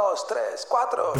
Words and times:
dos, 0.00 0.26
tres, 0.26 0.66
cuatro. 0.68 1.12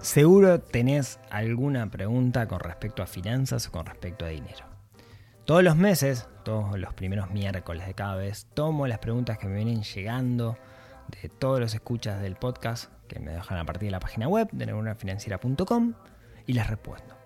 Seguro 0.00 0.60
tenés 0.60 1.18
alguna 1.30 1.90
pregunta 1.90 2.46
con 2.46 2.60
respecto 2.60 3.02
a 3.02 3.06
finanzas 3.06 3.68
o 3.68 3.72
con 3.72 3.86
respecto 3.86 4.24
a 4.24 4.28
dinero. 4.28 4.64
Todos 5.44 5.62
los 5.62 5.76
meses, 5.76 6.28
todos 6.44 6.78
los 6.78 6.94
primeros 6.94 7.30
miércoles 7.30 7.86
de 7.86 7.94
cada 7.94 8.16
vez, 8.16 8.46
tomo 8.54 8.86
las 8.86 8.98
preguntas 8.98 9.38
que 9.38 9.46
me 9.46 9.56
vienen 9.56 9.82
llegando 9.82 10.56
de 11.22 11.28
todos 11.28 11.60
los 11.60 11.74
escuchas 11.74 12.20
del 12.20 12.36
podcast 12.36 12.95
que 13.06 13.20
me 13.20 13.32
dejan 13.32 13.58
a 13.58 13.64
partir 13.64 13.88
de 13.88 13.92
la 13.92 14.00
página 14.00 14.28
web 14.28 14.48
de 14.52 14.66
neuronafinanciera.com 14.66 15.94
y 16.46 16.52
las 16.52 16.68
respondo. 16.68 17.16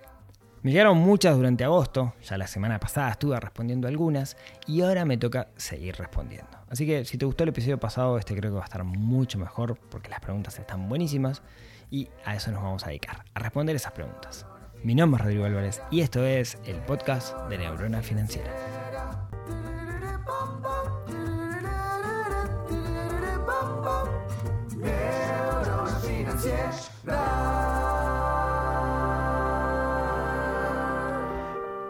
Me 0.63 0.73
llegaron 0.73 0.99
muchas 0.99 1.37
durante 1.37 1.65
agosto, 1.65 2.13
ya 2.23 2.37
la 2.37 2.47
semana 2.47 2.79
pasada 2.79 3.11
estuve 3.11 3.41
respondiendo 3.41 3.89
algunas 3.89 4.37
y 4.67 4.83
ahora 4.83 5.07
me 5.07 5.17
toca 5.17 5.49
seguir 5.57 5.97
respondiendo. 5.97 6.51
Así 6.69 6.87
que 6.87 7.07
si 7.07 7.17
te 7.17 7.25
gustó 7.25 7.45
el 7.45 7.49
episodio 7.49 7.81
pasado, 7.81 8.19
este 8.19 8.37
creo 8.37 8.51
que 8.51 8.57
va 8.57 8.63
a 8.63 8.67
estar 8.67 8.85
mucho 8.85 9.39
mejor 9.39 9.79
porque 9.91 10.11
las 10.11 10.21
preguntas 10.21 10.59
están 10.59 10.87
buenísimas 10.89 11.43
y 11.91 12.09
a 12.27 12.37
eso 12.37 12.53
nos 12.53 12.63
vamos 12.63 12.85
a 12.85 12.89
dedicar, 12.89 13.25
a 13.33 13.39
responder 13.39 13.75
esas 13.75 13.93
preguntas. 13.93 14.45
Mi 14.85 14.95
nombre 14.95 15.21
es 15.21 15.25
Rodrigo 15.25 15.47
Álvarez 15.47 15.81
y 15.91 16.01
esto 16.01 16.25
es 16.27 16.59
el 16.67 16.77
podcast 16.77 17.37
de 17.49 17.57
Neurona 17.57 18.03
Financiera. 18.03 18.80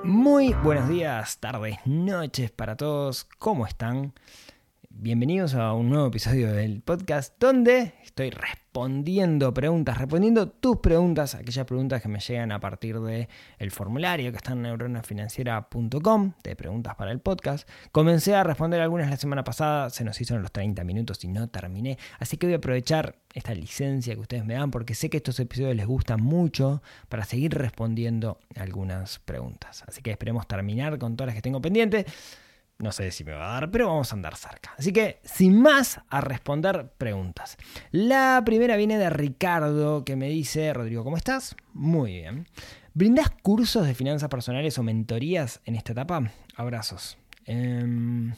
Muy 0.02 0.54
buenos 0.54 0.88
días, 0.88 1.38
tardes, 1.38 1.76
noches 1.84 2.50
para 2.50 2.76
todos. 2.76 3.24
¿Cómo 3.38 3.66
están? 3.66 4.14
Bienvenidos 5.02 5.54
a 5.54 5.72
un 5.72 5.88
nuevo 5.88 6.08
episodio 6.08 6.52
del 6.52 6.82
podcast 6.82 7.34
donde 7.40 7.94
estoy 8.02 8.28
respondiendo 8.28 9.54
preguntas, 9.54 9.96
respondiendo 9.96 10.50
tus 10.50 10.76
preguntas, 10.76 11.34
aquellas 11.34 11.64
preguntas 11.64 12.02
que 12.02 12.08
me 12.08 12.20
llegan 12.20 12.52
a 12.52 12.60
partir 12.60 13.00
del 13.00 13.26
el 13.58 13.70
formulario 13.70 14.30
que 14.30 14.36
está 14.36 14.52
en 14.52 14.60
neuronafinanciera.com 14.60 16.32
de 16.44 16.54
preguntas 16.54 16.96
para 16.96 17.12
el 17.12 17.20
podcast. 17.20 17.66
Comencé 17.92 18.34
a 18.34 18.44
responder 18.44 18.82
algunas 18.82 19.08
la 19.08 19.16
semana 19.16 19.42
pasada, 19.42 19.88
se 19.88 20.04
nos 20.04 20.20
hicieron 20.20 20.42
los 20.42 20.52
30 20.52 20.84
minutos 20.84 21.24
y 21.24 21.28
no 21.28 21.48
terminé, 21.48 21.96
así 22.18 22.36
que 22.36 22.48
voy 22.48 22.52
a 22.52 22.58
aprovechar 22.58 23.16
esta 23.32 23.54
licencia 23.54 24.14
que 24.14 24.20
ustedes 24.20 24.44
me 24.44 24.52
dan 24.52 24.70
porque 24.70 24.94
sé 24.94 25.08
que 25.08 25.16
estos 25.16 25.40
episodios 25.40 25.76
les 25.76 25.86
gustan 25.86 26.20
mucho 26.20 26.82
para 27.08 27.24
seguir 27.24 27.54
respondiendo 27.54 28.38
algunas 28.54 29.18
preguntas. 29.20 29.82
Así 29.88 30.02
que 30.02 30.10
esperemos 30.10 30.46
terminar 30.46 30.98
con 30.98 31.16
todas 31.16 31.28
las 31.28 31.36
que 31.36 31.42
tengo 31.42 31.62
pendientes. 31.62 32.04
No 32.80 32.92
sé 32.92 33.10
si 33.10 33.24
me 33.24 33.32
va 33.32 33.50
a 33.50 33.60
dar, 33.60 33.70
pero 33.70 33.88
vamos 33.88 34.10
a 34.10 34.16
andar 34.16 34.36
cerca. 34.36 34.72
Así 34.78 34.90
que, 34.90 35.20
sin 35.22 35.60
más, 35.60 36.00
a 36.08 36.22
responder 36.22 36.92
preguntas. 36.96 37.58
La 37.90 38.42
primera 38.44 38.76
viene 38.76 38.96
de 38.96 39.10
Ricardo, 39.10 40.02
que 40.02 40.16
me 40.16 40.30
dice, 40.30 40.72
Rodrigo, 40.72 41.04
¿cómo 41.04 41.18
estás? 41.18 41.56
Muy 41.74 42.12
bien. 42.12 42.48
¿Brindas 42.94 43.30
cursos 43.42 43.86
de 43.86 43.94
finanzas 43.94 44.30
personales 44.30 44.78
o 44.78 44.82
mentorías 44.82 45.60
en 45.66 45.76
esta 45.76 45.92
etapa? 45.92 46.32
Abrazos. 46.56 47.18
Eh, 47.44 48.32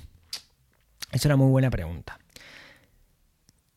es 1.13 1.25
una 1.25 1.37
muy 1.37 1.51
buena 1.51 1.71
pregunta. 1.71 2.19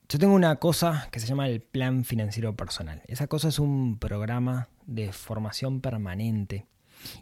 Yo 0.09 0.17
tengo 0.17 0.33
una 0.33 0.55
cosa 0.55 1.09
que 1.11 1.19
se 1.19 1.27
llama 1.27 1.47
el 1.47 1.61
Plan 1.61 2.05
Financiero 2.05 2.55
Personal. 2.55 3.03
Esa 3.07 3.27
cosa 3.27 3.49
es 3.49 3.59
un 3.59 3.99
programa 3.99 4.69
de 4.87 5.11
formación 5.11 5.81
permanente. 5.81 6.65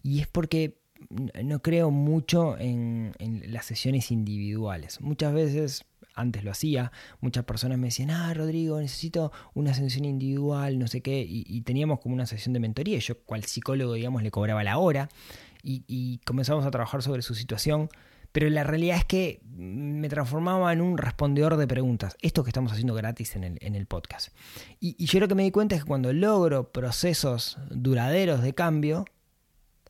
Y 0.02 0.22
es 0.22 0.28
porque 0.28 0.83
no 1.10 1.62
creo 1.62 1.92
mucho 1.92 2.58
en, 2.58 3.14
las 3.48 3.66
sesiones 3.66 4.12
individuales. 4.12 5.02
Muchas 5.02 5.34
veces, 5.34 5.86
antes 6.16 6.44
lo 6.44 6.52
hacía, 6.52 6.92
muchas 7.22 7.46
personas 7.46 7.78
me 7.78 7.88
decían, 7.88 8.12
ah, 8.12 8.34
Rodrigo, 8.34 8.80
necesito 8.80 9.32
una 9.54 9.74
sesión 9.74 10.06
individual, 10.06 10.80
no 10.80 10.88
sé 10.88 11.02
qué, 11.02 11.26
y, 11.28 11.62
teníamos 11.62 12.00
como 12.00 12.16
una 12.16 12.26
sesión 12.26 12.54
de 12.54 12.60
mentoría. 12.60 13.00
Yo, 13.00 13.20
cual 13.24 13.44
psicólogo, 13.44 13.94
digamos, 13.94 14.24
le 14.24 14.32
cobraba 14.32 14.64
la 14.64 14.78
hora 14.78 15.10
y, 15.62 16.20
comenzamos 16.26 16.66
a 16.66 16.72
trabajar 16.72 17.02
sobre 17.02 17.22
su 17.22 17.36
situación. 17.36 17.90
Pero 18.32 18.50
la 18.50 18.64
realidad 18.64 18.98
es 18.98 19.06
que 19.06 19.42
me 19.46 20.10
transformaba 20.10 20.74
en 20.74 20.82
un 20.82 20.98
respondedor 20.98 21.56
de 21.56 21.68
preguntas. 21.68 22.18
Esto 22.20 22.44
que 22.44 22.50
estamos 22.50 22.72
haciendo 22.72 22.96
gratis 22.96 23.36
en 23.36 23.44
el, 23.44 23.58
en 23.62 23.76
el 23.76 23.86
podcast. 23.86 24.36
Y, 24.80 24.96
y 24.98 25.06
yo 25.06 25.20
lo 25.20 25.28
que 25.28 25.36
me 25.36 25.44
di 25.44 25.52
cuenta 25.52 25.76
es 25.76 25.84
que 25.84 25.88
cuando 25.88 26.12
logro 26.14 26.72
procesos 26.72 27.60
duraderos 27.70 28.42
de 28.42 28.56
cambio, 28.56 29.06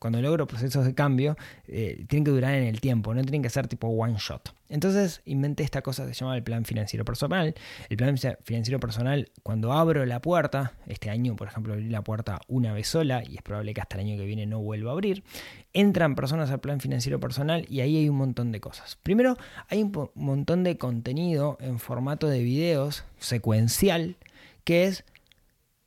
cuando 0.04 0.20
logro 0.20 0.46
procesos 0.46 0.84
de 0.84 0.94
cambio, 0.94 1.34
eh, 1.66 2.04
tienen 2.10 2.24
que 2.24 2.30
durar 2.30 2.52
en 2.52 2.64
el 2.64 2.78
tiempo, 2.82 3.14
no 3.14 3.22
tienen 3.22 3.40
que 3.40 3.48
ser 3.48 3.68
tipo 3.68 3.88
one 3.88 4.16
shot. 4.18 4.54
Entonces 4.68 5.22
inventé 5.24 5.62
esta 5.62 5.80
cosa 5.80 6.06
que 6.06 6.12
se 6.12 6.20
llama 6.20 6.36
el 6.36 6.42
plan 6.42 6.66
financiero 6.66 7.06
personal. 7.06 7.54
El 7.88 7.96
plan 7.96 8.14
financiero 8.42 8.78
personal, 8.78 9.30
cuando 9.42 9.72
abro 9.72 10.04
la 10.04 10.20
puerta, 10.20 10.74
este 10.86 11.08
año 11.08 11.36
por 11.36 11.48
ejemplo 11.48 11.72
abrí 11.72 11.88
la 11.88 12.04
puerta 12.04 12.42
una 12.48 12.74
vez 12.74 12.86
sola 12.86 13.22
y 13.26 13.36
es 13.36 13.42
probable 13.42 13.72
que 13.72 13.80
hasta 13.80 13.96
el 13.96 14.06
año 14.06 14.18
que 14.18 14.26
viene 14.26 14.44
no 14.44 14.60
vuelva 14.60 14.90
a 14.90 14.92
abrir, 14.92 15.24
entran 15.72 16.16
personas 16.16 16.50
al 16.50 16.60
plan 16.60 16.80
financiero 16.80 17.18
personal 17.18 17.64
y 17.70 17.80
ahí 17.80 17.96
hay 17.96 18.10
un 18.10 18.18
montón 18.18 18.52
de 18.52 18.60
cosas. 18.60 18.98
Primero, 19.02 19.38
hay 19.70 19.82
un 19.82 20.10
montón 20.14 20.64
de 20.64 20.76
contenido 20.76 21.56
en 21.60 21.78
formato 21.78 22.28
de 22.28 22.42
videos 22.42 23.04
secuencial 23.18 24.16
que 24.64 24.84
es 24.84 25.02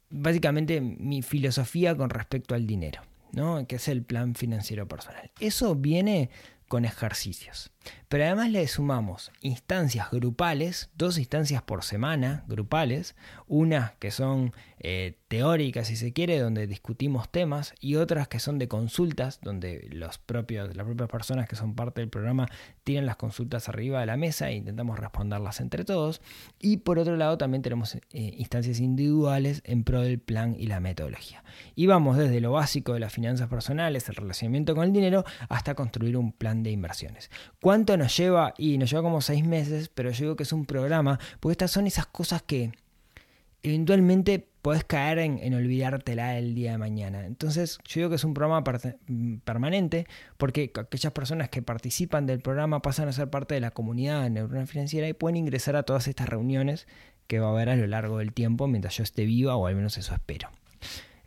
básicamente 0.10 0.82
mi 0.82 1.22
filosofía 1.22 1.96
con 1.96 2.10
respecto 2.10 2.56
al 2.56 2.66
dinero 2.66 3.04
que 3.68 3.76
es 3.76 3.88
el 3.88 4.04
plan 4.04 4.36
financiero 4.36 4.88
personal. 4.88 5.32
Eso 5.40 5.76
viene 5.76 6.30
con 6.68 6.86
ejercicios. 6.86 7.72
Pero 8.10 8.24
además 8.24 8.50
le 8.52 8.66
sumamos 8.68 9.32
instancias 9.42 10.10
grupales, 10.12 10.90
dos 10.96 11.18
instancias 11.18 11.62
por 11.62 11.84
semana 11.84 12.46
grupales, 12.48 13.16
unas 13.48 13.92
que 13.94 14.12
son 14.12 14.54
eh, 14.80 15.18
teóricas 15.28 15.88
si 15.88 15.96
se 15.96 16.14
quiere, 16.14 16.40
donde 16.40 16.68
discutimos 16.68 17.30
temas, 17.30 17.74
y 17.82 17.96
otras 17.96 18.28
que 18.28 18.40
son 18.40 18.60
de 18.60 18.68
consultas, 18.68 19.40
donde 19.42 19.88
los 19.92 20.20
propios, 20.20 20.76
las 20.76 20.86
propias 20.86 21.10
personas 21.10 21.50
que 21.50 21.56
son 21.56 21.76
parte 21.76 22.02
del 22.02 22.10
programa 22.10 22.48
tienen 22.84 23.06
las 23.06 23.18
consultas 23.18 23.68
arriba 23.68 24.00
de 24.00 24.06
la 24.06 24.16
mesa 24.16 24.50
e 24.50 24.56
intentamos 24.56 24.98
responderlas 24.98 25.60
entre 25.60 25.84
todos. 25.84 26.22
Y 26.60 26.78
por 26.78 27.00
otro 27.00 27.18
lado 27.18 27.38
también 27.38 27.62
tenemos 27.62 27.96
eh, 27.96 28.02
instancias 28.12 28.80
individuales 28.80 29.62
en 29.66 29.84
pro 29.84 30.02
del 30.02 30.20
plan 30.20 30.56
y 30.58 30.68
la 30.68 30.80
metodología. 30.80 31.44
Y 31.76 31.88
vamos 31.88 32.18
desde 32.18 32.40
lo 32.40 32.52
básico 32.52 32.94
de 32.94 33.00
las 33.00 33.12
finanzas 33.12 33.50
personales, 33.50 34.08
el 34.08 34.16
relacionamiento 34.16 34.76
con 34.76 34.86
el 34.86 34.94
dinero, 34.94 35.26
hasta 35.50 35.76
construir 35.76 36.16
un 36.16 36.32
plan 36.32 36.64
de 36.64 36.72
inversiones. 36.72 37.30
¿Cuánto 37.78 37.96
nos 37.96 38.18
lleva? 38.18 38.56
Y 38.58 38.80
nos 38.80 38.90
lleva 38.90 39.04
como 39.04 39.22
seis 39.22 39.46
meses, 39.46 39.92
pero 39.94 40.10
yo 40.10 40.26
digo 40.26 40.36
que 40.36 40.42
es 40.42 40.52
un 40.52 40.66
programa, 40.66 41.20
porque 41.40 41.52
estas 41.52 41.70
son 41.70 41.86
esas 41.86 42.08
cosas 42.08 42.42
que 42.42 42.72
eventualmente 43.62 44.48
podés 44.64 44.84
caer 44.84 45.20
en, 45.20 45.54
olvidártela 45.54 46.40
el 46.40 46.56
día 46.56 46.72
de 46.72 46.80
mañana. 46.80 47.28
Entonces, 47.28 47.78
yo 47.86 48.00
digo 48.00 48.10
que 48.10 48.16
es 48.16 48.24
un 48.24 48.34
programa 48.34 48.64
permanente, 49.44 50.08
porque 50.38 50.72
aquellas 50.74 51.14
personas 51.14 51.50
que 51.50 51.62
participan 51.62 52.26
del 52.26 52.40
programa 52.40 52.82
pasan 52.82 53.10
a 53.10 53.12
ser 53.12 53.30
parte 53.30 53.54
de 53.54 53.62
la 53.62 53.70
comunidad 53.70 54.24
de 54.24 54.32
neurona 54.32 54.66
financiera 54.66 55.08
y 55.08 55.14
pueden 55.14 55.38
ingresar 55.38 55.76
a 55.76 55.84
todas 55.84 56.08
estas 56.08 56.28
reuniones 56.30 56.88
que 57.28 57.38
va 57.38 57.50
a 57.50 57.52
haber 57.52 57.70
a 57.70 57.76
lo 57.76 57.86
largo 57.86 58.18
del 58.18 58.34
tiempo 58.34 58.66
mientras 58.66 58.98
yo 58.98 59.04
esté 59.04 59.26
viva, 59.26 59.56
o 59.56 59.68
al 59.68 59.76
menos 59.76 60.00
eso 60.00 60.16
espero. 60.16 60.50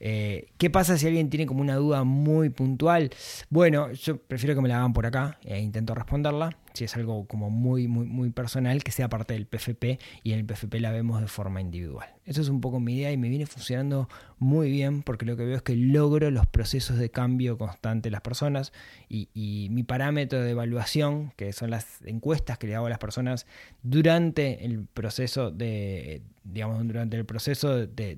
Eh, 0.02 0.48
¿Qué 0.56 0.70
pasa 0.70 0.96
si 0.96 1.06
alguien 1.06 1.28
tiene 1.28 1.44
como 1.44 1.60
una 1.60 1.76
duda 1.76 2.04
muy 2.04 2.48
puntual? 2.48 3.10
Bueno, 3.50 3.92
yo 3.92 4.16
prefiero 4.16 4.54
que 4.54 4.62
me 4.62 4.68
la 4.68 4.78
hagan 4.78 4.94
por 4.94 5.04
acá 5.04 5.38
e 5.44 5.60
intento 5.60 5.94
responderla. 5.94 6.56
Si 6.72 6.84
es 6.84 6.96
algo 6.96 7.26
como 7.26 7.50
muy, 7.50 7.88
muy, 7.88 8.30
personal, 8.30 8.82
que 8.82 8.92
sea 8.92 9.08
parte 9.08 9.34
del 9.34 9.46
PFP 9.46 9.98
y 10.22 10.32
en 10.32 10.38
el 10.38 10.46
PFP 10.46 10.80
la 10.80 10.92
vemos 10.92 11.20
de 11.20 11.26
forma 11.26 11.60
individual. 11.60 12.08
Eso 12.24 12.40
es 12.40 12.48
un 12.48 12.60
poco 12.60 12.80
mi 12.80 12.94
idea 12.94 13.12
y 13.12 13.16
me 13.16 13.28
viene 13.28 13.44
funcionando 13.44 14.08
muy 14.38 14.70
bien 14.70 15.02
porque 15.02 15.26
lo 15.26 15.36
que 15.36 15.44
veo 15.44 15.56
es 15.56 15.62
que 15.62 15.74
logro 15.74 16.30
los 16.30 16.46
procesos 16.46 16.96
de 16.96 17.10
cambio 17.10 17.58
constante 17.58 18.08
de 18.08 18.12
las 18.12 18.20
personas 18.20 18.72
y, 19.08 19.68
mi 19.70 19.82
parámetro 19.82 20.40
de 20.40 20.50
evaluación, 20.52 21.32
que 21.36 21.52
son 21.52 21.70
las 21.70 22.00
encuestas 22.04 22.56
que 22.56 22.68
le 22.68 22.76
hago 22.76 22.86
a 22.86 22.90
las 22.90 22.98
personas 22.98 23.46
durante 23.82 24.64
el 24.64 24.86
proceso 24.86 25.50
de, 25.50 26.22
digamos, 26.44 26.86
durante 26.86 27.16
el 27.16 27.26
proceso 27.26 27.86
de 27.86 28.16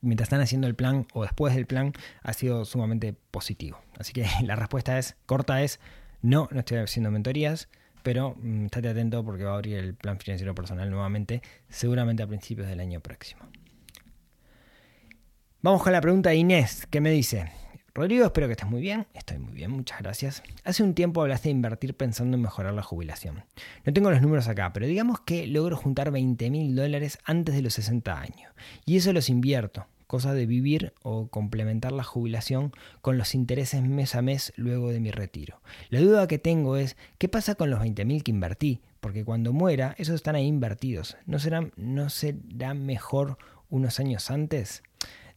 mientras 0.00 0.26
están 0.26 0.40
haciendo 0.40 0.66
el 0.66 0.74
plan 0.74 1.06
o 1.12 1.22
después 1.22 1.54
del 1.54 1.66
plan 1.66 1.92
ha 2.22 2.32
sido 2.32 2.64
sumamente 2.64 3.14
positivo. 3.30 3.80
Así 3.98 4.12
que 4.12 4.26
la 4.44 4.56
respuesta 4.56 4.98
es 4.98 5.16
corta 5.26 5.62
es 5.62 5.80
no, 6.22 6.48
no 6.50 6.60
estoy 6.60 6.78
haciendo 6.78 7.10
mentorías, 7.10 7.68
pero 8.02 8.34
mm, 8.40 8.66
estate 8.66 8.88
atento 8.88 9.24
porque 9.24 9.44
va 9.44 9.52
a 9.52 9.54
abrir 9.54 9.78
el 9.78 9.94
plan 9.94 10.18
financiero 10.18 10.54
personal 10.54 10.90
nuevamente, 10.90 11.42
seguramente 11.68 12.22
a 12.22 12.26
principios 12.26 12.68
del 12.68 12.80
año 12.80 13.00
próximo. 13.00 13.42
Vamos 15.62 15.82
con 15.82 15.92
la 15.92 16.00
pregunta 16.00 16.30
de 16.30 16.36
Inés, 16.36 16.86
que 16.86 17.02
me 17.02 17.10
dice, 17.10 17.52
Rodrigo, 17.92 18.24
espero 18.24 18.46
que 18.46 18.52
estés 18.52 18.68
muy 18.68 18.80
bien. 18.80 19.06
Estoy 19.14 19.38
muy 19.38 19.52
bien, 19.52 19.72
muchas 19.72 19.98
gracias. 19.98 20.42
Hace 20.64 20.82
un 20.84 20.94
tiempo 20.94 21.22
hablaste 21.22 21.48
de 21.48 21.54
invertir 21.54 21.94
pensando 21.94 22.36
en 22.36 22.42
mejorar 22.42 22.72
la 22.72 22.82
jubilación. 22.82 23.44
No 23.84 23.92
tengo 23.92 24.10
los 24.10 24.22
números 24.22 24.46
acá, 24.46 24.72
pero 24.72 24.86
digamos 24.86 25.20
que 25.20 25.46
logro 25.48 25.76
juntar 25.76 26.12
20 26.12 26.50
mil 26.50 26.76
dólares 26.76 27.18
antes 27.24 27.54
de 27.54 27.62
los 27.62 27.74
60 27.74 28.20
años. 28.20 28.52
Y 28.86 28.96
eso 28.96 29.12
los 29.12 29.28
invierto. 29.28 29.86
cosa 30.06 30.34
de 30.34 30.44
vivir 30.44 30.92
o 31.02 31.28
complementar 31.28 31.92
la 31.92 32.02
jubilación 32.02 32.72
con 33.00 33.16
los 33.16 33.34
intereses 33.34 33.80
mes 33.82 34.16
a 34.16 34.22
mes 34.22 34.52
luego 34.56 34.90
de 34.90 34.98
mi 34.98 35.12
retiro. 35.12 35.60
La 35.88 36.00
duda 36.00 36.26
que 36.26 36.38
tengo 36.38 36.76
es, 36.76 36.96
¿qué 37.18 37.28
pasa 37.28 37.54
con 37.54 37.70
los 37.70 37.80
20.000 37.80 38.24
que 38.24 38.32
invertí? 38.32 38.80
Porque 38.98 39.24
cuando 39.24 39.52
muera, 39.52 39.94
esos 39.98 40.16
están 40.16 40.34
ahí 40.34 40.46
invertidos. 40.46 41.16
¿No 41.26 41.38
será, 41.38 41.70
no 41.76 42.10
será 42.10 42.74
mejor 42.74 43.38
unos 43.68 44.00
años 44.00 44.32
antes? 44.32 44.82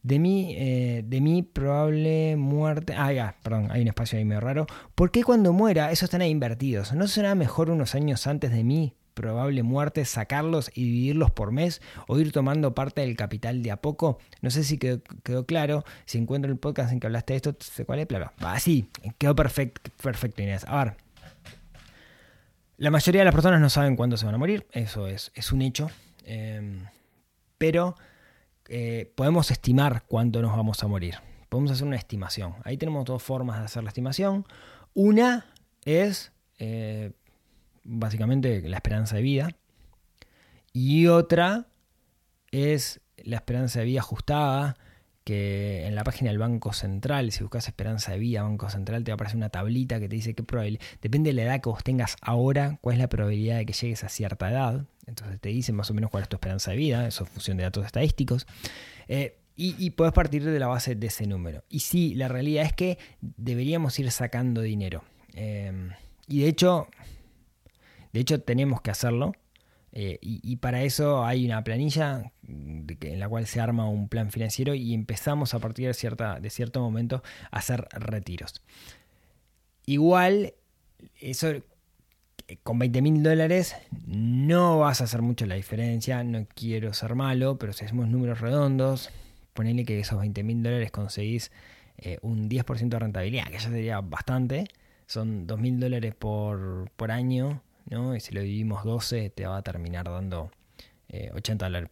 De 0.04 0.18
mi, 0.18 0.54
eh, 0.56 1.02
de 1.04 1.20
mi 1.22 1.42
probable 1.42 2.36
muerte. 2.36 2.94
Ah, 2.96 3.10
ya, 3.12 3.36
perdón, 3.42 3.70
hay 3.70 3.80
un 3.80 3.88
espacio 3.88 4.18
ahí 4.18 4.24
medio 4.26 4.40
raro. 4.40 4.66
¿Por 4.94 5.10
qué 5.10 5.24
cuando 5.24 5.54
muera 5.54 5.90
esos 5.90 6.04
están 6.04 6.20
ahí 6.20 6.30
invertidos? 6.30 6.92
¿No 6.92 7.08
será 7.08 7.34
mejor 7.34 7.70
unos 7.70 7.94
años 7.94 8.26
antes 8.26 8.52
de 8.52 8.64
mi 8.64 8.94
probable 9.14 9.62
muerte 9.62 10.04
sacarlos 10.04 10.70
y 10.74 10.84
dividirlos 10.84 11.30
por 11.30 11.52
mes 11.52 11.80
o 12.06 12.18
ir 12.20 12.32
tomando 12.32 12.74
parte 12.74 13.00
del 13.00 13.16
capital 13.16 13.62
de 13.62 13.70
a 13.70 13.78
poco? 13.78 14.18
No 14.42 14.50
sé 14.50 14.62
si 14.62 14.76
quedó, 14.76 15.46
claro. 15.46 15.84
Si 16.04 16.18
encuentro 16.18 16.52
el 16.52 16.58
podcast 16.58 16.92
en 16.92 17.00
que 17.00 17.06
hablaste 17.06 17.32
de 17.32 17.36
esto, 17.38 17.56
sé 17.58 17.86
cuál 17.86 18.00
es. 18.00 18.06
Bla, 18.06 18.34
Ah, 18.40 18.60
sí, 18.60 18.90
quedó 19.16 19.34
perfecto, 19.34 19.90
perfecto, 20.02 20.42
Inés. 20.42 20.66
A 20.68 20.84
ver. 20.84 20.96
La 22.76 22.90
mayoría 22.90 23.22
de 23.22 23.24
las 23.24 23.34
personas 23.34 23.58
no 23.58 23.70
saben 23.70 23.96
cuándo 23.96 24.18
se 24.18 24.26
van 24.26 24.34
a 24.34 24.38
morir, 24.38 24.66
eso 24.72 25.06
es, 25.06 25.32
es 25.34 25.50
un 25.50 25.62
hecho. 25.62 25.88
Em, 26.26 26.80
pero 27.56 27.94
eh, 28.68 29.12
podemos 29.14 29.50
estimar 29.50 30.04
cuándo 30.06 30.40
nos 30.42 30.56
vamos 30.56 30.82
a 30.82 30.88
morir. 30.88 31.16
Podemos 31.48 31.72
hacer 31.72 31.86
una 31.86 31.96
estimación. 31.96 32.54
Ahí 32.64 32.76
tenemos 32.76 33.04
dos 33.04 33.22
formas 33.22 33.58
de 33.58 33.64
hacer 33.66 33.82
la 33.82 33.90
estimación. 33.90 34.46
Una 34.94 35.46
es 35.84 36.32
eh, 36.58 37.12
básicamente 37.84 38.62
la 38.68 38.76
esperanza 38.76 39.16
de 39.16 39.22
vida. 39.22 39.48
Y 40.72 41.06
otra 41.06 41.66
es 42.50 43.00
la 43.18 43.36
esperanza 43.36 43.80
de 43.80 43.86
vida 43.86 44.00
ajustada, 44.00 44.76
que 45.24 45.86
en 45.86 45.94
la 45.94 46.04
página 46.04 46.30
del 46.30 46.38
Banco 46.38 46.72
Central, 46.74 47.32
si 47.32 47.42
buscas 47.42 47.66
esperanza 47.66 48.12
de 48.12 48.18
vida, 48.18 48.42
Banco 48.42 48.68
Central, 48.68 49.02
te 49.04 49.10
va 49.10 49.14
a 49.14 49.16
aparecer 49.16 49.38
una 49.38 49.48
tablita 49.48 49.98
que 49.98 50.08
te 50.08 50.16
dice 50.16 50.34
qué 50.34 50.42
probabilidad, 50.42 50.84
depende 51.00 51.30
de 51.30 51.34
la 51.34 51.42
edad 51.44 51.60
que 51.62 51.70
vos 51.70 51.82
tengas 51.82 52.16
ahora, 52.20 52.78
cuál 52.82 52.96
es 52.96 53.00
la 53.00 53.08
probabilidad 53.08 53.56
de 53.56 53.66
que 53.66 53.72
llegues 53.72 54.04
a 54.04 54.10
cierta 54.10 54.50
edad. 54.50 54.84
Entonces 55.06 55.40
te 55.40 55.48
dice 55.48 55.72
más 55.72 55.90
o 55.90 55.94
menos 55.94 56.10
cuál 56.10 56.22
es 56.22 56.28
tu 56.28 56.36
esperanza 56.36 56.70
de 56.70 56.76
vida, 56.76 57.06
eso 57.06 57.24
es 57.24 57.30
función 57.30 57.56
de 57.56 57.64
datos 57.64 57.86
estadísticos. 57.86 58.46
Eh, 59.08 59.38
y, 59.56 59.90
puedes 59.90 60.12
partir 60.12 60.44
de 60.44 60.58
la 60.58 60.66
base 60.66 60.96
de 60.96 61.06
ese 61.06 61.28
número. 61.28 61.62
Y 61.68 61.80
sí, 61.80 62.14
la 62.16 62.26
realidad 62.26 62.64
es 62.64 62.72
que 62.72 62.98
deberíamos 63.20 63.96
ir 64.00 64.10
sacando 64.10 64.62
dinero. 64.62 65.04
Eh, 65.32 65.90
y 66.26 66.40
de 66.40 66.48
hecho, 66.48 66.88
de 68.12 68.20
hecho 68.20 68.40
tenemos 68.40 68.80
que 68.80 68.90
hacerlo. 68.90 69.32
Eh, 69.96 70.18
y, 70.20 70.56
para 70.56 70.82
eso 70.82 71.24
hay 71.24 71.46
una 71.46 71.62
planilla 71.62 72.32
en 72.48 73.20
la 73.20 73.28
cual 73.28 73.46
se 73.46 73.60
arma 73.60 73.88
un 73.88 74.08
plan 74.08 74.32
financiero 74.32 74.74
y 74.74 74.92
empezamos 74.92 75.54
a 75.54 75.60
partir 75.60 75.86
de, 75.86 75.94
cierta, 75.94 76.40
de 76.40 76.50
cierto 76.50 76.80
momento 76.80 77.22
a 77.52 77.58
hacer 77.58 77.86
retiros. 77.92 78.60
Igual, 79.86 80.54
eso 81.20 81.62
con 82.64 82.80
20 82.80 83.02
mil 83.02 83.22
dólares 83.22 83.76
no 84.04 84.80
vas 84.80 85.00
a 85.00 85.04
hacer 85.04 85.22
mucho 85.22 85.46
la 85.46 85.54
diferencia, 85.54 86.24
no 86.24 86.44
quiero 86.54 86.92
ser 86.92 87.14
malo, 87.14 87.56
pero 87.56 87.72
si 87.72 87.84
hacemos 87.84 88.08
números 88.08 88.40
redondos, 88.40 89.10
ponele 89.52 89.84
que 89.84 90.00
esos 90.00 90.18
20 90.18 90.42
mil 90.42 90.60
dólares 90.60 90.90
conseguís 90.90 91.52
eh, 91.98 92.18
un 92.22 92.50
10% 92.50 92.88
de 92.88 92.98
rentabilidad, 92.98 93.46
que 93.46 93.52
ya 93.52 93.60
sería 93.60 94.00
bastante, 94.00 94.64
son 95.06 95.46
2 95.46 95.60
mil 95.60 95.78
dólares 95.78 96.16
por, 96.16 96.90
por 96.96 97.12
año, 97.12 97.62
y 97.90 98.20
si 98.20 98.34
lo 98.34 98.40
dividimos 98.40 98.84
12 98.84 99.30
te 99.30 99.46
va 99.46 99.58
a 99.58 99.62
terminar 99.62 100.06
dando 100.06 100.50
80 101.32 101.64
eh, 101.64 101.68
dólares, 101.68 101.90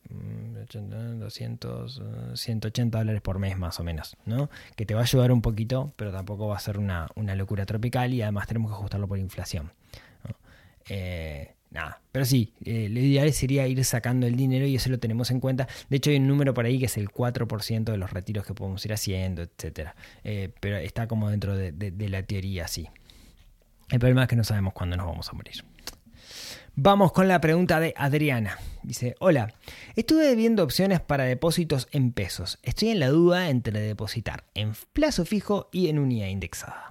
200, 1.20 2.02
180 2.34 2.98
dólares 2.98 3.20
por 3.20 3.38
mes 3.38 3.56
más 3.56 3.78
o 3.78 3.84
menos, 3.84 4.16
¿no? 4.24 4.50
Que 4.74 4.86
te 4.86 4.94
va 4.94 5.00
a 5.00 5.04
ayudar 5.04 5.32
un 5.32 5.42
poquito, 5.42 5.92
pero 5.96 6.12
tampoco 6.12 6.48
va 6.48 6.56
a 6.56 6.60
ser 6.60 6.78
una, 6.78 7.08
una 7.14 7.34
locura 7.34 7.66
tropical 7.66 8.12
y 8.14 8.22
además 8.22 8.46
tenemos 8.46 8.70
que 8.70 8.76
ajustarlo 8.76 9.06
por 9.06 9.18
inflación. 9.18 9.72
Eh, 10.88 11.54
nada, 11.70 12.00
pero 12.10 12.24
sí, 12.24 12.52
eh, 12.64 12.88
lo 12.88 12.98
ideal 12.98 13.32
sería 13.32 13.68
ir 13.68 13.84
sacando 13.84 14.26
el 14.26 14.34
dinero 14.34 14.66
y 14.66 14.74
eso 14.74 14.90
lo 14.90 14.98
tenemos 14.98 15.30
en 15.30 15.40
cuenta. 15.40 15.68
De 15.88 15.98
hecho, 15.98 16.10
hay 16.10 16.16
un 16.16 16.26
número 16.26 16.54
por 16.54 16.64
ahí 16.64 16.78
que 16.78 16.86
es 16.86 16.96
el 16.96 17.08
4% 17.08 17.84
de 17.84 17.96
los 17.96 18.10
retiros 18.10 18.44
que 18.44 18.54
podemos 18.54 18.84
ir 18.84 18.92
haciendo, 18.92 19.42
etc. 19.42 19.90
Eh, 20.24 20.50
pero 20.60 20.78
está 20.78 21.06
como 21.06 21.30
dentro 21.30 21.56
de, 21.56 21.72
de 21.72 22.08
la 22.08 22.22
teoría, 22.24 22.66
sí. 22.66 22.88
El 23.90 24.00
problema 24.00 24.22
es 24.22 24.28
que 24.28 24.36
no 24.36 24.44
sabemos 24.44 24.72
cuándo 24.72 24.96
nos 24.96 25.06
vamos 25.06 25.28
a 25.28 25.32
morir. 25.32 25.62
Vamos 26.74 27.12
con 27.12 27.28
la 27.28 27.38
pregunta 27.38 27.80
de 27.80 27.92
Adriana. 27.98 28.58
Dice, 28.82 29.14
hola, 29.20 29.52
estuve 29.94 30.34
viendo 30.34 30.64
opciones 30.64 31.00
para 31.00 31.24
depósitos 31.24 31.86
en 31.92 32.12
pesos. 32.12 32.58
Estoy 32.62 32.88
en 32.88 32.98
la 32.98 33.10
duda 33.10 33.50
entre 33.50 33.78
depositar 33.78 34.44
en 34.54 34.72
plazo 34.94 35.26
fijo 35.26 35.68
y 35.70 35.88
en 35.88 35.98
unidad 35.98 36.28
indexada. 36.28 36.90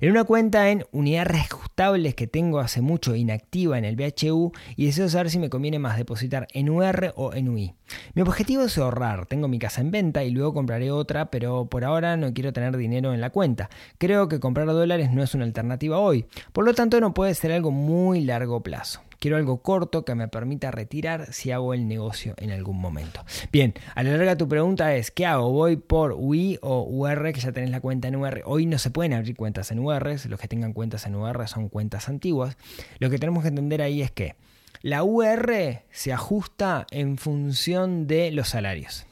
En 0.00 0.10
una 0.10 0.24
cuenta 0.24 0.68
en 0.68 0.84
unidades 0.92 1.28
reajustables 1.28 2.14
que 2.14 2.26
tengo 2.26 2.60
hace 2.60 2.82
mucho 2.82 3.16
inactiva 3.16 3.78
en 3.78 3.86
el 3.86 3.96
BHU 3.96 4.52
y 4.76 4.84
deseo 4.84 5.08
saber 5.08 5.30
si 5.30 5.38
me 5.38 5.48
conviene 5.48 5.78
más 5.78 5.96
depositar 5.96 6.46
en 6.52 6.68
UR 6.68 7.14
o 7.16 7.32
en 7.32 7.48
UI. 7.48 7.74
Mi 8.12 8.20
objetivo 8.20 8.64
es 8.64 8.76
ahorrar, 8.76 9.24
tengo 9.24 9.48
mi 9.48 9.58
casa 9.58 9.80
en 9.80 9.90
venta 9.90 10.24
y 10.24 10.30
luego 10.30 10.52
compraré 10.52 10.90
otra, 10.90 11.30
pero 11.30 11.64
por 11.70 11.86
ahora 11.86 12.18
no 12.18 12.34
quiero 12.34 12.52
tener 12.52 12.76
dinero 12.76 13.14
en 13.14 13.22
la 13.22 13.30
cuenta. 13.30 13.70
Creo 13.96 14.28
que 14.28 14.40
comprar 14.40 14.66
dólares 14.66 15.10
no 15.10 15.22
es 15.22 15.34
una 15.34 15.44
alternativa 15.44 15.98
hoy, 15.98 16.26
por 16.52 16.66
lo 16.66 16.74
tanto 16.74 17.00
no 17.00 17.14
puede 17.14 17.34
ser 17.34 17.52
algo 17.52 17.70
muy 17.70 18.20
largo 18.20 18.62
plazo. 18.62 19.00
Quiero 19.22 19.36
algo 19.36 19.62
corto 19.62 20.04
que 20.04 20.16
me 20.16 20.26
permita 20.26 20.72
retirar 20.72 21.32
si 21.32 21.52
hago 21.52 21.74
el 21.74 21.86
negocio 21.86 22.34
en 22.38 22.50
algún 22.50 22.80
momento. 22.80 23.24
Bien, 23.52 23.72
a 23.94 24.02
la 24.02 24.16
larga 24.16 24.36
tu 24.36 24.48
pregunta 24.48 24.96
es, 24.96 25.12
¿qué 25.12 25.26
hago? 25.26 25.52
¿Voy 25.52 25.76
por 25.76 26.16
UI 26.18 26.58
o 26.60 26.82
UR, 26.82 27.32
que 27.32 27.38
ya 27.38 27.52
tenés 27.52 27.70
la 27.70 27.80
cuenta 27.80 28.08
en 28.08 28.16
UR? 28.16 28.42
Hoy 28.46 28.66
no 28.66 28.78
se 28.78 28.90
pueden 28.90 29.12
abrir 29.12 29.36
cuentas 29.36 29.70
en 29.70 29.78
UR, 29.78 30.16
los 30.28 30.40
que 30.40 30.48
tengan 30.48 30.72
cuentas 30.72 31.06
en 31.06 31.14
UR 31.14 31.46
son 31.46 31.68
cuentas 31.68 32.08
antiguas. 32.08 32.56
Lo 32.98 33.10
que 33.10 33.18
tenemos 33.20 33.42
que 33.42 33.50
entender 33.50 33.80
ahí 33.80 34.02
es 34.02 34.10
que 34.10 34.34
la 34.80 35.04
UR 35.04 35.84
se 35.92 36.12
ajusta 36.12 36.88
en 36.90 37.16
función 37.16 38.08
de 38.08 38.32
los 38.32 38.48
salarios. 38.48 39.06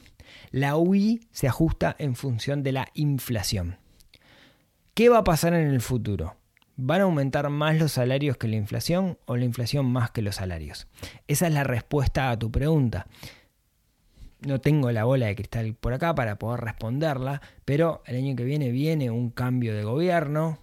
La 0.51 0.75
UI 0.75 1.21
se 1.31 1.47
ajusta 1.47 1.95
en 1.97 2.15
función 2.15 2.63
de 2.63 2.73
la 2.73 2.89
inflación. 2.95 3.77
¿Qué 4.93 5.07
va 5.07 5.19
a 5.19 5.23
pasar 5.23 5.53
en 5.53 5.69
el 5.69 5.79
futuro? 5.79 6.35
¿Van 6.77 7.01
a 7.01 7.03
aumentar 7.03 7.49
más 7.49 7.77
los 7.77 7.91
salarios 7.91 8.37
que 8.37 8.47
la 8.47 8.55
inflación 8.55 9.17
o 9.25 9.35
la 9.35 9.45
inflación 9.45 9.85
más 9.85 10.11
que 10.11 10.21
los 10.21 10.35
salarios? 10.35 10.87
Esa 11.27 11.47
es 11.47 11.53
la 11.53 11.63
respuesta 11.63 12.31
a 12.31 12.39
tu 12.39 12.51
pregunta. 12.51 13.07
No 14.39 14.59
tengo 14.59 14.91
la 14.91 15.03
bola 15.03 15.27
de 15.27 15.35
cristal 15.35 15.75
por 15.75 15.93
acá 15.93 16.15
para 16.15 16.39
poder 16.39 16.61
responderla, 16.61 17.41
pero 17.65 18.01
el 18.07 18.15
año 18.15 18.35
que 18.35 18.43
viene 18.43 18.71
viene 18.71 19.11
un 19.11 19.29
cambio 19.29 19.75
de 19.75 19.83
gobierno, 19.83 20.57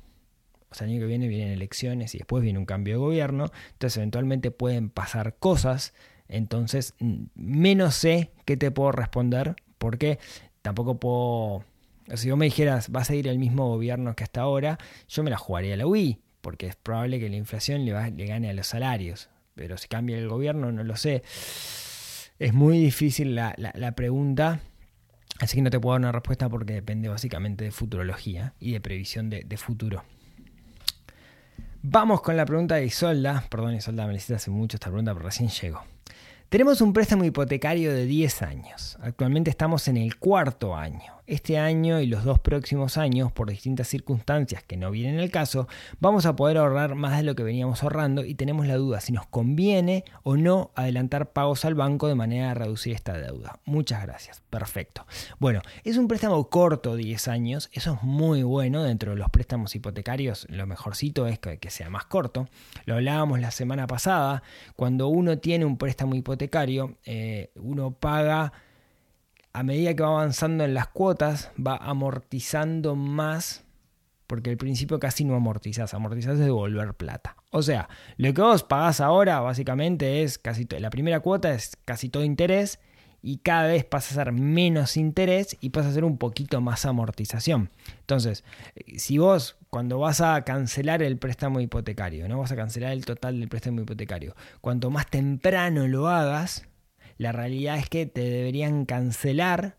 o 0.70 0.74
sea, 0.74 0.86
el 0.86 0.94
año 0.94 1.00
que 1.00 1.06
viene 1.06 1.28
vienen 1.28 1.52
elecciones 1.52 2.14
y 2.14 2.18
después 2.18 2.42
viene 2.42 2.58
un 2.58 2.66
cambio 2.66 2.94
de 2.94 2.98
gobierno, 2.98 3.50
entonces 3.72 3.98
eventualmente 3.98 4.50
pueden 4.50 4.90
pasar 4.90 5.36
cosas, 5.36 5.94
entonces 6.28 6.94
menos 7.34 7.94
sé 7.94 8.32
qué 8.44 8.56
te 8.56 8.70
puedo 8.70 8.92
responder, 8.92 9.54
porque 9.78 10.18
tampoco 10.62 10.98
puedo 10.98 11.64
si 12.16 12.30
vos 12.30 12.38
me 12.38 12.46
dijeras, 12.46 12.90
vas 12.90 13.10
a 13.10 13.14
ir 13.14 13.28
al 13.28 13.38
mismo 13.38 13.68
gobierno 13.68 14.16
que 14.16 14.24
hasta 14.24 14.40
ahora, 14.40 14.78
yo 15.08 15.22
me 15.22 15.30
la 15.30 15.36
jugaría 15.36 15.74
a 15.74 15.76
la 15.76 15.86
UI, 15.86 16.20
porque 16.40 16.66
es 16.66 16.76
probable 16.76 17.20
que 17.20 17.28
la 17.28 17.36
inflación 17.36 17.84
le, 17.84 17.92
gane 17.92 18.50
a 18.50 18.52
los 18.54 18.66
salarios. 18.66 19.28
Pero 19.54 19.76
si 19.76 19.88
cambia 19.88 20.16
el 20.16 20.28
gobierno, 20.28 20.72
no 20.72 20.84
lo 20.84 20.96
sé. 20.96 21.22
Es 22.38 22.54
muy 22.54 22.78
difícil 22.78 23.34
la, 23.34 23.92
pregunta, 23.96 24.60
así 25.40 25.56
que 25.56 25.62
no 25.62 25.70
te 25.70 25.80
puedo 25.80 25.94
dar 25.94 26.00
una 26.00 26.12
respuesta 26.12 26.48
porque 26.48 26.74
depende 26.74 27.08
básicamente 27.08 27.64
de 27.64 27.72
futurología 27.72 28.54
y 28.60 28.72
de 28.72 28.80
previsión 28.80 29.28
de, 29.28 29.56
futuro. 29.56 30.04
Vamos 31.82 32.22
con 32.22 32.36
la 32.36 32.46
pregunta 32.46 32.76
de 32.76 32.86
Isolda. 32.86 33.44
Perdón, 33.50 33.74
Isolda, 33.74 34.06
me 34.06 34.14
hiciste 34.14 34.34
hace 34.34 34.50
mucho 34.50 34.76
esta 34.76 34.88
pregunta, 34.88 35.12
pero 35.12 35.26
recién 35.26 35.48
llegó. 35.48 35.82
Tenemos 36.48 36.80
un 36.80 36.92
préstamo 36.92 37.24
hipotecario 37.24 37.92
de 37.92 38.06
10 38.06 38.42
años. 38.42 38.96
Actualmente 39.02 39.50
estamos 39.50 39.86
en 39.88 39.98
el 39.98 40.16
cuarto 40.16 40.74
año. 40.76 41.17
Este 41.28 41.58
año 41.58 42.00
y 42.00 42.06
los 42.06 42.24
dos 42.24 42.38
próximos 42.38 42.96
años, 42.96 43.30
por 43.30 43.50
distintas 43.50 43.86
circunstancias 43.86 44.62
que 44.62 44.78
no 44.78 44.90
vienen 44.90 45.20
el 45.20 45.30
caso, 45.30 45.68
vamos 46.00 46.24
a 46.24 46.34
poder 46.34 46.56
ahorrar 46.56 46.94
más 46.94 47.18
de 47.18 47.22
lo 47.22 47.34
que 47.34 47.42
veníamos 47.42 47.82
ahorrando 47.82 48.24
y 48.24 48.34
tenemos 48.34 48.66
la 48.66 48.76
duda 48.76 49.02
si 49.02 49.12
nos 49.12 49.26
conviene 49.26 50.04
o 50.22 50.38
no 50.38 50.70
adelantar 50.74 51.34
pagos 51.34 51.66
al 51.66 51.74
banco 51.74 52.08
de 52.08 52.14
manera 52.14 52.52
a 52.52 52.54
reducir 52.54 52.94
esta 52.94 53.18
deuda. 53.18 53.60
Muchas 53.66 54.02
gracias. 54.04 54.42
Perfecto. 54.48 55.06
Bueno, 55.38 55.60
es 55.84 55.98
un 55.98 56.08
préstamo 56.08 56.48
corto, 56.48 56.96
10 56.96 57.28
años. 57.28 57.68
Eso 57.74 57.92
es 57.92 58.02
muy 58.02 58.42
bueno 58.42 58.82
dentro 58.82 59.10
de 59.10 59.18
los 59.18 59.28
préstamos 59.28 59.74
hipotecarios. 59.74 60.46
Lo 60.48 60.66
mejorcito 60.66 61.26
es 61.26 61.38
que, 61.38 61.58
sea 61.68 61.90
más 61.90 62.06
corto. 62.06 62.48
Lo 62.86 62.94
hablábamos 62.94 63.38
la 63.38 63.50
semana 63.50 63.86
pasada. 63.86 64.42
Cuando 64.76 65.08
uno 65.08 65.36
tiene 65.36 65.66
un 65.66 65.76
préstamo 65.76 66.14
hipotecario, 66.14 66.96
eh, 67.04 67.50
uno 67.56 67.90
paga 67.90 68.54
a 69.52 69.62
medida 69.62 69.94
que 69.94 70.02
va 70.02 70.10
avanzando 70.10 70.64
en 70.64 70.74
las 70.74 70.88
cuotas, 70.88 71.50
va 71.58 71.76
amortizando 71.76 72.94
más, 72.94 73.64
porque 74.26 74.50
al 74.50 74.56
principio 74.56 74.98
casi 74.98 75.24
no 75.24 75.34
amortizás, 75.34 75.94
amortizás 75.94 76.34
es 76.34 76.40
devolver 76.40 76.94
plata. 76.94 77.36
O 77.50 77.62
sea, 77.62 77.88
lo 78.16 78.32
que 78.34 78.42
vos 78.42 78.62
pagás 78.62 79.00
ahora 79.00 79.40
básicamente 79.40 80.22
es 80.22 80.38
casi 80.38 80.66
la 80.78 80.90
primera 80.90 81.20
cuota 81.20 81.52
es 81.52 81.76
casi 81.84 82.08
todo 82.08 82.24
interés 82.24 82.78
y 83.22 83.38
cada 83.38 83.68
vez 83.68 83.84
pasa 83.84 84.14
a 84.14 84.24
ser 84.24 84.32
menos 84.32 84.96
interés 84.96 85.56
y 85.60 85.70
pasa 85.70 85.88
a 85.88 85.92
ser 85.92 86.04
un 86.04 86.18
poquito 86.18 86.60
más 86.60 86.84
amortización. 86.84 87.70
Entonces, 88.00 88.44
eh, 88.76 88.98
si 88.98 89.18
vos 89.18 89.56
cuando 89.70 89.98
vas 89.98 90.20
a 90.20 90.42
cancelar 90.44 91.02
el 91.02 91.18
préstamo 91.18 91.60
hipotecario, 91.60 92.28
no 92.28 92.38
vas 92.38 92.52
a 92.52 92.56
cancelar 92.56 92.92
el 92.92 93.04
total 93.04 93.40
del 93.40 93.48
préstamo 93.48 93.80
hipotecario, 93.80 94.34
cuanto 94.60 94.90
más 94.90 95.06
temprano 95.08 95.88
lo 95.88 96.08
hagas, 96.08 96.68
la 97.18 97.32
realidad 97.32 97.78
es 97.78 97.88
que 97.88 98.06
te 98.06 98.22
deberían 98.22 98.86
cancelar 98.86 99.76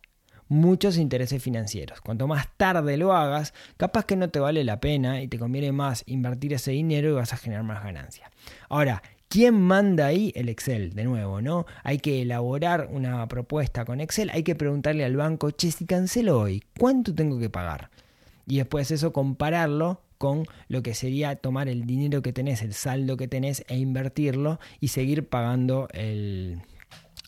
muchos 0.50 0.98
intereses 0.98 1.42
financieros. 1.42 2.02
Cuanto 2.02 2.28
más 2.28 2.48
tarde 2.58 2.98
lo 2.98 3.14
hagas, 3.14 3.54
capaz 3.78 4.06
que 4.06 4.16
no 4.16 4.30
te 4.30 4.40
vale 4.40 4.64
la 4.64 4.80
pena 4.80 5.22
y 5.22 5.28
te 5.28 5.40
conviene 5.40 5.72
más 5.72 6.04
invertir 6.06 6.54
ese 6.54 6.72
dinero 6.72 7.10
y 7.10 7.14
vas 7.14 7.34
a 7.34 7.38
generar 7.38 7.64
más 7.64 7.84
ganancia. 7.84 8.30
Ahora, 8.68 9.02
¿Quién 9.32 9.62
manda 9.62 10.08
ahí? 10.08 10.32
El 10.36 10.50
Excel, 10.50 10.96
de 10.96 11.04
nuevo, 11.04 11.40
¿no? 11.40 11.68
Hay 11.84 12.00
que 12.00 12.24
elaborar 12.24 12.90
una 12.92 13.28
propuesta 13.28 13.86
con 13.86 14.02
Excel, 14.02 14.32
hay 14.32 14.42
que 14.42 14.56
preguntarle 14.56 15.06
al 15.06 15.16
banco, 15.16 15.52
che, 15.52 15.70
si 15.70 15.86
cancelo 15.86 16.40
hoy, 16.40 16.64
¿cuánto 16.80 17.14
tengo 17.14 17.38
que 17.38 17.48
pagar? 17.48 17.92
Y 18.48 18.58
después 18.58 18.90
eso 18.90 19.14
compararlo 19.14 20.02
con 20.18 20.46
lo 20.68 20.82
que 20.82 20.96
sería 20.96 21.36
tomar 21.36 21.70
el 21.70 21.86
dinero 21.86 22.24
que 22.24 22.34
tenés, 22.34 22.64
el 22.64 22.74
saldo 22.74 23.18
que 23.18 23.28
tenés 23.28 23.64
e 23.68 23.78
invertirlo 23.78 24.60
y 24.80 24.88
seguir 24.88 25.30
pagando 25.30 25.88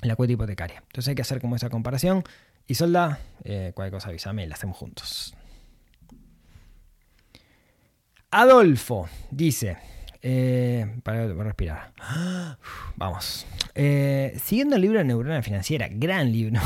la 0.01 0.15
cuota 0.15 0.33
hipotecaria. 0.33 0.83
Entonces 0.87 1.09
hay 1.09 1.15
que 1.15 1.21
hacer 1.21 1.41
como 1.41 1.55
esa 1.55 1.69
comparación. 1.69 2.23
Y 2.67 2.75
solda, 2.75 3.19
eh, 3.43 3.71
cualquier 3.75 3.93
cosa 3.93 4.09
avísame, 4.09 4.47
la 4.47 4.55
hacemos 4.55 4.77
juntos. 4.77 5.35
Adolfo 8.31 9.09
dice, 9.29 9.77
eh, 10.21 10.99
para, 11.03 11.27
respirar. 11.27 11.93
Vamos. 12.95 13.45
Eh, 13.73 14.37
siguiendo 14.43 14.75
el 14.75 14.81
libro 14.81 14.99
de 14.99 15.05
Neurona 15.05 15.41
Financiera, 15.41 15.87
gran 15.89 16.31
libro, 16.31 16.59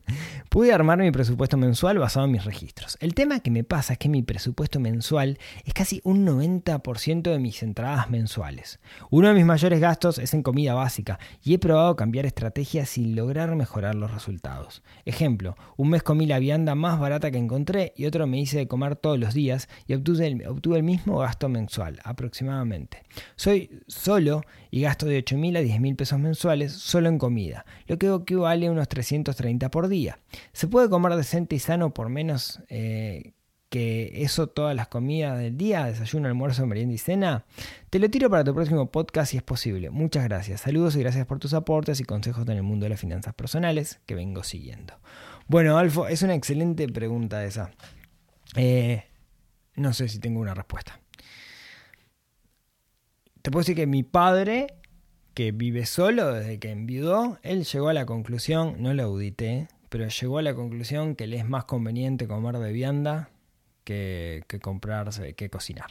pude 0.50 0.72
armar 0.72 0.98
mi 0.98 1.10
presupuesto 1.10 1.56
mensual 1.56 1.98
basado 1.98 2.26
en 2.26 2.32
mis 2.32 2.44
registros. 2.44 2.98
El 3.00 3.14
tema 3.14 3.40
que 3.40 3.50
me 3.50 3.64
pasa 3.64 3.94
es 3.94 3.98
que 3.98 4.08
mi 4.08 4.22
presupuesto 4.22 4.78
mensual 4.78 5.38
es 5.64 5.72
casi 5.72 6.00
un 6.04 6.26
90% 6.26 7.22
de 7.22 7.38
mis 7.38 7.62
entradas 7.62 8.10
mensuales. 8.10 8.78
Uno 9.10 9.28
de 9.28 9.34
mis 9.34 9.46
mayores 9.46 9.80
gastos 9.80 10.18
es 10.18 10.34
en 10.34 10.42
comida 10.42 10.74
básica 10.74 11.18
y 11.42 11.54
he 11.54 11.58
probado 11.58 11.96
cambiar 11.96 12.26
estrategias 12.26 12.90
sin 12.90 13.16
lograr 13.16 13.56
mejorar 13.56 13.94
los 13.94 14.12
resultados. 14.12 14.82
Ejemplo, 15.04 15.56
un 15.76 15.90
mes 15.90 16.02
comí 16.02 16.26
la 16.26 16.38
vianda 16.38 16.74
más 16.74 17.00
barata 17.00 17.30
que 17.30 17.38
encontré 17.38 17.94
y 17.96 18.06
otro 18.06 18.26
me 18.26 18.38
hice 18.38 18.58
de 18.58 18.68
comer 18.68 18.96
todos 18.96 19.18
los 19.18 19.34
días 19.34 19.68
y 19.86 19.94
obtuve 19.94 20.26
el, 20.26 20.46
obtuve 20.46 20.76
el 20.76 20.82
mismo 20.82 21.18
gasto 21.18 21.48
mensual, 21.48 22.00
aproximadamente. 22.04 22.99
Soy 23.36 23.82
solo 23.86 24.42
y 24.70 24.82
gasto 24.82 25.06
de 25.06 25.24
8.000 25.24 25.58
a 25.58 25.62
10.000 25.62 25.96
pesos 25.96 26.18
mensuales 26.18 26.72
solo 26.72 27.08
en 27.08 27.18
comida, 27.18 27.64
lo 27.86 27.98
que 27.98 28.12
equivale 28.12 28.66
a 28.66 28.70
unos 28.70 28.88
330 28.88 29.70
por 29.70 29.88
día. 29.88 30.18
¿Se 30.52 30.68
puede 30.68 30.88
comer 30.88 31.14
decente 31.14 31.56
y 31.56 31.58
sano 31.58 31.92
por 31.92 32.08
menos 32.08 32.60
eh, 32.68 33.32
que 33.68 34.22
eso 34.22 34.48
todas 34.48 34.74
las 34.74 34.88
comidas 34.88 35.38
del 35.38 35.56
día, 35.56 35.84
desayuno, 35.84 36.28
almuerzo, 36.28 36.66
merienda 36.66 36.94
y 36.94 36.98
cena? 36.98 37.44
Te 37.90 37.98
lo 37.98 38.08
tiro 38.10 38.30
para 38.30 38.44
tu 38.44 38.54
próximo 38.54 38.90
podcast 38.90 39.32
si 39.32 39.36
es 39.36 39.42
posible. 39.42 39.90
Muchas 39.90 40.24
gracias. 40.24 40.62
Saludos 40.62 40.96
y 40.96 41.00
gracias 41.00 41.26
por 41.26 41.38
tus 41.38 41.54
aportes 41.54 42.00
y 42.00 42.04
consejos 42.04 42.46
en 42.48 42.56
el 42.56 42.62
mundo 42.62 42.84
de 42.84 42.90
las 42.90 43.00
finanzas 43.00 43.34
personales 43.34 44.00
que 44.06 44.14
vengo 44.14 44.42
siguiendo. 44.44 44.94
Bueno, 45.48 45.78
Alfo, 45.78 46.06
es 46.06 46.22
una 46.22 46.34
excelente 46.34 46.86
pregunta 46.88 47.44
esa. 47.44 47.72
Eh, 48.56 49.04
no 49.74 49.92
sé 49.92 50.08
si 50.08 50.18
tengo 50.18 50.40
una 50.40 50.54
respuesta 50.54 51.00
te 53.42 53.50
puedo 53.50 53.62
decir 53.62 53.76
que 53.76 53.86
mi 53.86 54.02
padre, 54.02 54.68
que 55.34 55.52
vive 55.52 55.86
solo 55.86 56.32
desde 56.32 56.58
que 56.58 56.70
enviudó, 56.70 57.38
él 57.42 57.64
llegó 57.64 57.88
a 57.88 57.94
la 57.94 58.06
conclusión, 58.06 58.76
no 58.78 58.92
lo 58.92 59.02
audité, 59.02 59.68
pero 59.88 60.06
llegó 60.08 60.38
a 60.38 60.42
la 60.42 60.54
conclusión 60.54 61.16
que 61.16 61.26
le 61.26 61.36
es 61.36 61.48
más 61.48 61.64
conveniente 61.64 62.28
comer 62.28 62.58
de 62.58 62.72
vianda 62.72 63.30
que, 63.84 64.44
que 64.46 64.60
comprarse, 64.60 65.34
que 65.34 65.50
cocinar. 65.50 65.90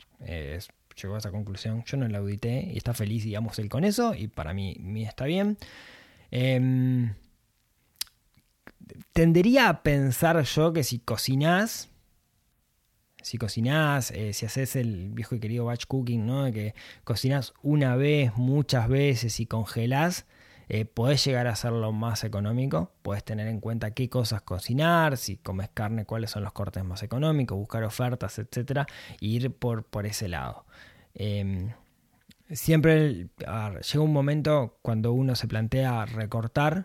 llegó 1.02 1.16
a 1.16 1.18
esa 1.18 1.32
conclusión, 1.32 1.84
yo 1.86 1.98
no 1.98 2.08
la 2.08 2.20
audité 2.20 2.70
y 2.72 2.78
está 2.78 2.94
feliz, 2.94 3.24
digamos, 3.24 3.60
él 3.60 3.70
con 3.70 3.84
eso, 3.84 4.14
y 4.14 4.28
para 4.28 4.54
mí, 4.54 4.78
está 5.04 5.26
bien. 5.26 5.58
Em, 6.32 7.14
tendería 9.14 9.70
a 9.70 9.84
pensar 9.84 10.42
yo 10.44 10.74
que 10.74 10.84
si 10.84 11.00
cocinás, 11.00 11.89
si 13.22 13.38
cocinás, 13.38 14.12
eh, 14.12 14.34
si 14.34 14.46
haces 14.46 14.76
el 14.76 15.10
viejo 15.10 15.36
y 15.36 15.40
querido 15.40 15.66
batch 15.66 15.86
cooking, 15.86 16.26
¿no? 16.26 16.52
Que 16.52 16.74
cocinás 17.04 17.54
una 17.62 17.96
vez, 17.96 18.36
muchas 18.36 18.88
veces 18.88 19.40
y 19.40 19.46
congelás, 19.46 20.26
eh, 20.70 20.86
podés 20.86 21.26
llegar 21.26 21.48
a 21.48 21.52
hacerlo 21.52 21.92
más 21.92 22.24
económico. 22.24 22.92
Podés 23.02 23.24
tener 23.24 23.48
en 23.48 23.60
cuenta 23.60 23.92
qué 23.92 24.10
cosas 24.10 24.42
cocinar, 24.44 25.18
si 25.18 25.38
comes 25.38 25.70
carne, 25.74 26.06
cuáles 26.06 26.32
son 26.32 26.44
los 26.44 26.54
cortes 26.54 26.84
más 26.84 27.04
económicos, 27.04 27.58
buscar 27.58 27.84
ofertas, 27.84 28.38
etcétera, 28.40 28.86
e 29.20 29.26
ir 29.26 29.52
por, 29.52 29.84
por 29.84 30.06
ese 30.06 30.28
lado. 30.28 30.66
Em, 31.16 31.74
siempre 32.52 33.30
llega 33.38 34.02
un 34.02 34.14
momento 34.14 34.78
cuando 34.82 35.12
uno 35.12 35.36
se 35.36 35.48
plantea 35.48 36.06
recortar 36.06 36.84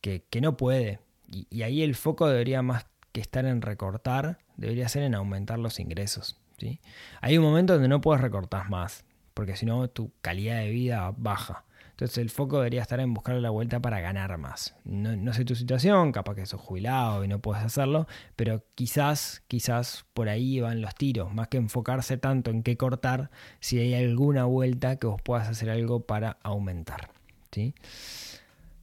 que, 0.00 0.22
no 0.40 0.56
puede. 0.56 1.00
Y 1.28 1.62
ahí 1.62 1.82
el 1.82 1.94
foco 1.94 2.28
debería 2.28 2.62
más 2.62 2.86
que 3.14 3.20
estar 3.20 3.46
en 3.46 3.62
recortar 3.62 4.38
debería 4.56 4.88
ser 4.88 5.04
en 5.04 5.14
aumentar 5.14 5.60
los 5.60 5.78
ingresos. 5.78 6.36
¿sí? 6.58 6.80
Hay 7.20 7.38
un 7.38 7.44
momento 7.44 7.74
donde 7.74 7.88
no 7.88 8.00
puedes 8.00 8.20
recortar 8.20 8.68
más, 8.68 9.04
porque 9.34 9.56
si 9.56 9.64
no 9.66 9.88
tu 9.88 10.10
calidad 10.20 10.58
de 10.58 10.70
vida 10.70 11.14
baja. 11.16 11.64
Entonces 11.90 12.18
el 12.18 12.28
foco 12.28 12.56
debería 12.56 12.82
estar 12.82 12.98
en 12.98 13.14
buscar 13.14 13.36
la 13.36 13.50
vuelta 13.50 13.78
para 13.78 14.00
ganar 14.00 14.36
más. 14.36 14.74
No, 14.84 15.32
sé 15.32 15.44
tu 15.44 15.54
situación, 15.54 16.10
capaz 16.10 16.34
que 16.34 16.44
sos 16.44 16.60
jubilado 16.60 17.22
y 17.22 17.28
no 17.28 17.38
puedes 17.38 17.62
hacerlo, 17.62 18.08
pero 18.34 18.64
quizás, 18.74 19.44
quizás 19.46 20.04
por 20.12 20.28
ahí 20.28 20.58
van 20.58 20.80
los 20.80 20.96
tiros, 20.96 21.32
más 21.32 21.46
que 21.46 21.56
enfocarse 21.56 22.16
tanto 22.16 22.50
en 22.50 22.64
qué 22.64 22.76
cortar, 22.76 23.30
si 23.60 23.78
hay 23.78 23.94
alguna 23.94 24.44
vuelta 24.44 24.96
que 24.96 25.06
vos 25.06 25.22
puedas 25.22 25.48
hacer 25.48 25.70
algo 25.70 26.00
para 26.00 26.36
aumentar. 26.42 27.10
¿sí? 27.52 27.74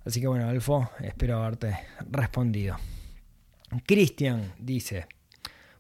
Así 0.06 0.22
que 0.22 0.28
bueno, 0.28 0.48
Alfo, 0.48 0.90
espero 1.02 1.44
haberte 1.44 1.78
respondido. 2.10 2.78
Cristian 3.80 4.54
dice, 4.60 5.08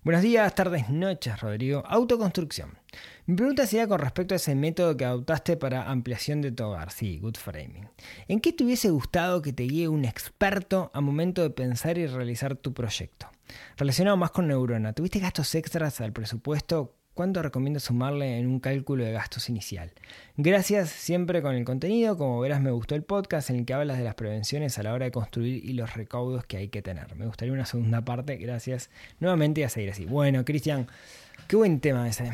buenos 0.01 0.23
días, 0.23 0.55
tardes, 0.55 0.89
noches, 0.89 1.41
Rodrigo. 1.41 1.83
Autoconstrucción. 1.85 2.77
Mi 3.25 3.35
pregunta 3.35 3.67
sería 3.67 3.85
con 3.85 3.99
respecto 3.99 4.33
a 4.33 4.37
ese 4.37 4.55
método 4.55 4.95
que 4.95 5.03
adoptaste 5.03 5.57
para 5.57 5.91
ampliación 5.91 6.41
de 6.41 6.53
tu 6.53 6.63
hogar. 6.63 6.91
Sí, 6.91 7.19
good 7.19 7.35
framing. 7.35 7.89
¿En 8.29 8.39
qué 8.39 8.53
te 8.53 8.63
hubiese 8.63 8.89
gustado 8.91 9.41
que 9.41 9.51
te 9.51 9.63
guíe 9.63 9.89
un 9.89 10.05
experto 10.05 10.89
a 10.93 11.01
momento 11.01 11.41
de 11.41 11.49
pensar 11.49 11.97
y 11.97 12.07
realizar 12.07 12.55
tu 12.55 12.73
proyecto? 12.73 13.29
Relacionado 13.75 14.15
más 14.15 14.31
con 14.31 14.47
Neurona, 14.47 14.93
¿tuviste 14.93 15.19
gastos 15.19 15.53
extras 15.55 15.99
al 15.99 16.13
presupuesto? 16.13 16.95
¿Cuánto 17.13 17.41
recomiendo 17.41 17.81
sumarle 17.81 18.37
en 18.39 18.47
un 18.47 18.61
cálculo 18.61 19.03
de 19.03 19.11
gastos 19.11 19.49
inicial? 19.49 19.91
Gracias 20.37 20.89
siempre 20.89 21.41
con 21.41 21.55
el 21.55 21.65
contenido. 21.65 22.17
Como 22.17 22.39
verás, 22.39 22.61
me 22.61 22.71
gustó 22.71 22.95
el 22.95 23.03
podcast 23.03 23.49
en 23.49 23.57
el 23.57 23.65
que 23.65 23.73
hablas 23.73 23.97
de 23.97 24.05
las 24.05 24.15
prevenciones 24.15 24.79
a 24.79 24.83
la 24.83 24.93
hora 24.93 25.05
de 25.05 25.11
construir 25.11 25.63
y 25.65 25.73
los 25.73 25.93
recaudos 25.93 26.45
que 26.45 26.55
hay 26.55 26.69
que 26.69 26.81
tener. 26.81 27.13
Me 27.17 27.25
gustaría 27.25 27.53
una 27.53 27.65
segunda 27.65 28.01
parte. 28.05 28.37
Gracias 28.37 28.89
nuevamente 29.19 29.59
y 29.59 29.63
a 29.65 29.69
seguir 29.69 29.89
así. 29.89 30.05
Bueno, 30.05 30.45
Cristian, 30.45 30.87
qué 31.47 31.57
buen 31.57 31.81
tema 31.81 32.07
ese. 32.07 32.31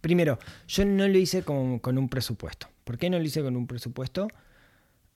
Primero, 0.00 0.38
yo 0.68 0.84
no 0.84 1.08
lo 1.08 1.18
hice 1.18 1.42
con, 1.42 1.80
un 1.84 2.08
presupuesto. 2.08 2.68
¿Por 2.84 2.96
qué 2.96 3.10
no 3.10 3.18
lo 3.18 3.24
hice 3.24 3.42
con 3.42 3.56
un 3.56 3.66
presupuesto? 3.66 4.28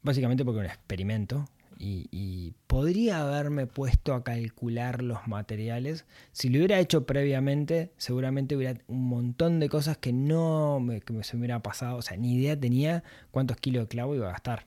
Básicamente 0.03 0.45
porque 0.45 0.61
un 0.61 0.67
experimento 0.67 1.49
y, 1.79 2.55
podría 2.67 3.23
haberme 3.23 3.67
puesto 3.67 4.15
a 4.15 4.25
calcular 4.25 5.03
los 5.03 5.27
materiales. 5.27 6.05
Si 6.33 6.49
lo 6.49 6.59
hubiera 6.59 6.79
hecho 6.79 7.07
previamente, 7.07 7.93
seguramente 7.97 8.57
hubiera 8.57 8.81
un 8.89 9.09
montón 9.09 9.61
de 9.61 9.69
cosas 9.69 9.97
que 9.97 10.13
no 10.13 10.81
me, 10.81 11.01
que 11.01 11.23
se 11.25 11.37
hubiera 11.37 11.61
pasado. 11.63 11.97
O 11.97 12.03
sea, 12.03 12.17
ni 12.17 12.35
idea 12.35 12.59
tenía 12.59 13.03
cuántos 13.31 13.57
kilos 13.59 13.85
de 13.85 13.89
clavo 13.89 14.15
iba 14.15 14.29
a 14.29 14.33
gastar. 14.33 14.67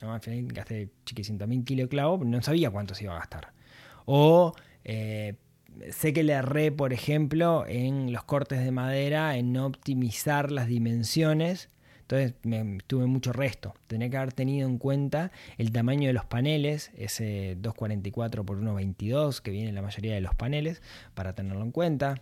Al 0.00 0.20
final 0.20 0.46
gasté 0.52 0.90
mil 1.46 1.64
kilos 1.64 1.84
de 1.84 1.88
clavo, 1.88 2.18
pero 2.18 2.30
no 2.30 2.42
sabía 2.42 2.70
cuántos 2.70 3.00
iba 3.02 3.14
a 3.14 3.18
gastar. 3.18 3.52
O 4.06 4.54
eh, 4.84 5.34
sé 5.90 6.12
que 6.12 6.22
le 6.22 6.32
erré, 6.32 6.72
por 6.72 6.92
ejemplo, 6.92 7.64
en 7.66 8.12
los 8.12 8.24
cortes 8.24 8.64
de 8.64 8.70
madera, 8.70 9.36
en 9.36 9.52
no 9.52 9.66
optimizar 9.66 10.50
las 10.50 10.66
dimensiones 10.68 11.68
entonces 12.10 12.34
tuve 12.88 13.06
mucho 13.06 13.32
resto. 13.32 13.74
Tenía 13.86 14.10
que 14.10 14.16
haber 14.16 14.32
tenido 14.32 14.68
en 14.68 14.78
cuenta 14.78 15.30
el 15.58 15.70
tamaño 15.70 16.08
de 16.08 16.12
los 16.12 16.24
paneles, 16.24 16.90
ese 16.96 17.56
244 17.60 18.44
por 18.44 18.58
122 18.58 19.40
que 19.40 19.52
viene 19.52 19.68
en 19.68 19.76
la 19.76 19.82
mayoría 19.82 20.14
de 20.14 20.20
los 20.20 20.34
paneles, 20.34 20.82
para 21.14 21.34
tenerlo 21.34 21.62
en 21.62 21.70
cuenta. 21.70 22.20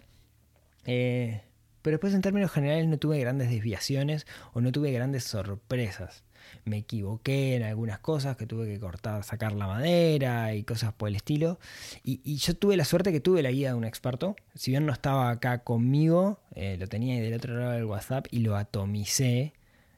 Eh, 0.84 1.40
pero 1.80 1.94
después 1.94 2.12
en 2.12 2.20
términos 2.20 2.50
generales 2.50 2.86
no 2.86 2.98
tuve 2.98 3.18
grandes 3.18 3.48
desviaciones 3.48 4.26
o 4.52 4.60
no 4.60 4.72
tuve 4.72 4.92
grandes 4.92 5.24
sorpresas. 5.24 6.22
Me 6.64 6.78
equivoqué 6.78 7.56
en 7.56 7.62
algunas 7.62 7.98
cosas 7.98 8.36
que 8.36 8.46
tuve 8.46 8.66
que 8.66 8.78
cortar, 8.78 9.24
sacar 9.24 9.52
la 9.52 9.66
madera 9.66 10.54
y 10.54 10.64
cosas 10.64 10.92
por 10.92 11.08
el 11.08 11.16
estilo. 11.16 11.58
Y, 12.04 12.36
yo 12.36 12.54
tuve 12.54 12.76
la 12.76 12.84
suerte 12.84 13.10
que 13.10 13.20
tuve 13.20 13.42
la 13.42 13.50
guía 13.50 13.70
de 13.70 13.74
un 13.74 13.84
experto. 13.84 14.36
Si 14.54 14.70
bien 14.70 14.84
no 14.84 14.92
estaba 14.92 15.30
acá 15.30 15.58
conmigo, 15.64 16.40
eh, 16.54 16.76
lo 16.78 16.86
tenía 16.88 17.14
ahí 17.14 17.20
del 17.20 17.34
otro 17.34 17.56
lado 17.58 17.72
del 17.72 17.84
WhatsApp 17.84 18.26
y 18.30 18.40
lo 18.40 18.56
atomicé 18.56 19.54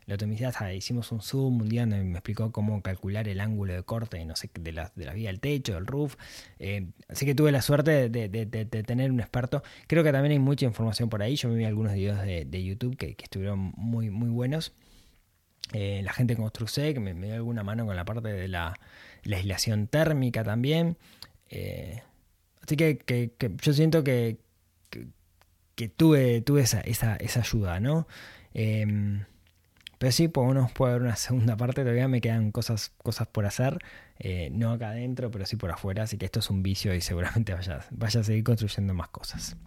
la 0.07 0.14
optimicidad, 0.14 0.71
hicimos 0.71 1.12
un 1.12 1.21
Zoom 1.21 1.62
un 1.62 1.69
día 1.69 1.83
donde 1.83 2.02
me 2.02 2.12
explicó 2.19 2.50
cómo 2.50 2.83
calcular 2.83 3.28
el 3.28 3.40
ángulo 3.40 3.75
de 3.75 3.83
corte, 3.83 4.19
de 4.19 4.73
la, 4.73 4.92
de 4.95 5.14
vía 5.14 5.28
del 5.28 5.40
techo, 5.40 5.75
del 5.75 5.87
roof. 5.87 6.16
Eh, 6.59 6.88
así 7.09 7.26
que 7.26 7.35
tuve 7.35 7.52
la 7.52 7.62
suerte 7.62 8.09
de, 8.09 8.47
tener 8.85 9.12
un 9.12 9.21
experto. 9.21 9.62
Creo 9.87 10.02
que 10.02 10.12
también 10.12 10.33
hay 10.33 10.38
mucha 10.38 10.66
información 10.66 11.09
por 11.09 11.23
ahí. 11.23 11.37
Yo 11.37 11.49
me 11.49 11.57
vi 11.57 11.64
algunos 11.64 11.92
videos 11.92 12.21
de, 12.23 12.64
YouTube 12.64 12.97
que, 12.97 13.16
estuvieron 13.23 13.73
muy, 13.76 14.09
buenos. 14.09 14.73
Eh, 15.73 16.00
la 16.02 16.12
gente 16.12 16.35
de 16.35 16.95
que 16.95 17.00
me, 17.00 17.14
me, 17.14 17.28
dio 17.28 17.37
alguna 17.37 17.62
mano 17.62 17.87
con 17.87 17.95
la 17.95 18.04
parte 18.04 18.28
de 18.28 18.49
la, 18.49 18.78
legislación 19.23 19.87
térmica 19.87 20.42
también. 20.42 20.97
Eh, 21.50 22.02
así 22.62 22.76
que, 22.76 23.33
yo 23.62 23.73
siento 23.73 24.02
que, 24.02 24.38
que, 25.76 25.88
tuve, 25.88 26.40
tuve 26.40 26.62
esa, 26.62 26.80
esa, 26.80 27.16
esa 27.16 27.40
ayuda, 27.40 27.80
¿no? 27.80 28.07
Pero 30.00 30.12
sí, 30.12 30.28
pues 30.28 30.49
uno 30.49 30.71
puede 30.73 30.95
ver 30.95 31.02
una 31.02 31.16
segunda 31.16 31.59
parte, 31.59 31.83
todavía 31.83 32.09
me 32.09 32.23
quedan 32.23 32.52
cosas, 32.52 32.90
cosas 33.02 33.28
por 33.28 33.45
hacer, 33.45 33.76
eh, 34.19 34.49
no 34.50 34.73
acá 34.73 34.88
adentro, 34.88 35.30
pero 35.30 35.45
sí 35.45 35.57
por 35.57 35.71
afuera, 35.71 36.04
así 36.04 36.16
que 36.16 36.25
esto 36.25 36.40
es 36.40 36.49
un 36.49 36.62
vicio 36.62 36.95
y 36.95 37.02
seguramente 37.02 37.52
vaya, 37.52 37.85
a 38.00 38.25
seguir 38.25 38.42
construyendo 38.42 38.95
más 38.95 39.09
cosas. 39.09 39.59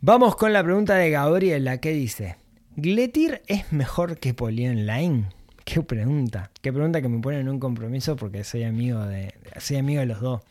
Vamos 0.00 0.36
con 0.36 0.52
la 0.52 0.62
pregunta 0.62 0.94
de 0.94 1.10
Gabriela, 1.10 1.78
que 1.78 1.90
dice, 1.90 2.36
¿Gletir 2.76 3.42
es 3.48 3.72
mejor 3.72 4.20
que 4.20 4.32
Online? 4.40 5.26
Qué 5.64 5.82
pregunta, 5.82 6.52
qué 6.62 6.72
pregunta 6.72 7.02
que 7.02 7.08
me 7.08 7.18
pone 7.18 7.40
en 7.40 7.48
un 7.48 7.58
compromiso 7.58 8.14
porque 8.14 8.44
soy 8.44 8.62
amigo 8.62 9.04
de, 9.04 9.34
soy 9.58 9.78
amigo 9.78 10.02
de 10.02 10.06
los 10.06 10.20
dos. 10.20 10.42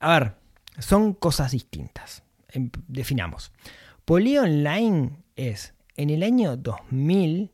A 0.00 0.18
ver, 0.18 0.32
son 0.80 1.14
cosas 1.14 1.52
distintas. 1.52 2.24
Em, 2.48 2.68
definamos. 2.88 3.52
Online 4.08 5.10
es, 5.36 5.72
en 5.96 6.10
el 6.10 6.24
año 6.24 6.56
2000, 6.56 7.52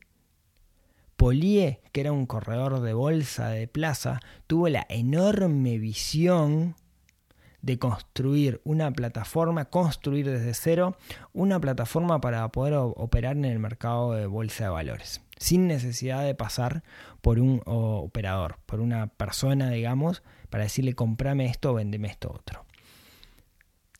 Polie, 1.17 1.81
que 1.91 2.01
era 2.01 2.11
un 2.11 2.27
corredor 2.27 2.79
de 2.81 2.93
bolsa 2.93 3.49
de 3.49 3.67
plaza, 3.67 4.19
tuvo 4.45 4.69
la 4.69 4.85
enorme 4.87 5.79
visión 5.79 6.75
de 7.63 7.79
construir 7.79 8.61
una 8.63 8.91
plataforma, 8.91 9.65
construir 9.65 10.29
desde 10.29 10.53
cero 10.53 10.95
una 11.33 11.59
plataforma 11.59 12.21
para 12.21 12.47
poder 12.49 12.75
operar 12.75 13.35
en 13.35 13.45
el 13.45 13.57
mercado 13.57 14.13
de 14.13 14.27
bolsa 14.27 14.65
de 14.65 14.69
valores, 14.69 15.21
sin 15.37 15.67
necesidad 15.67 16.23
de 16.23 16.35
pasar 16.35 16.83
por 17.21 17.39
un 17.39 17.63
operador, 17.65 18.59
por 18.67 18.79
una 18.79 19.07
persona, 19.07 19.71
digamos, 19.71 20.21
para 20.51 20.65
decirle 20.65 20.93
comprame 20.93 21.47
esto 21.47 21.71
o 21.71 21.73
vendeme 21.73 22.09
esto 22.09 22.31
otro. 22.31 22.63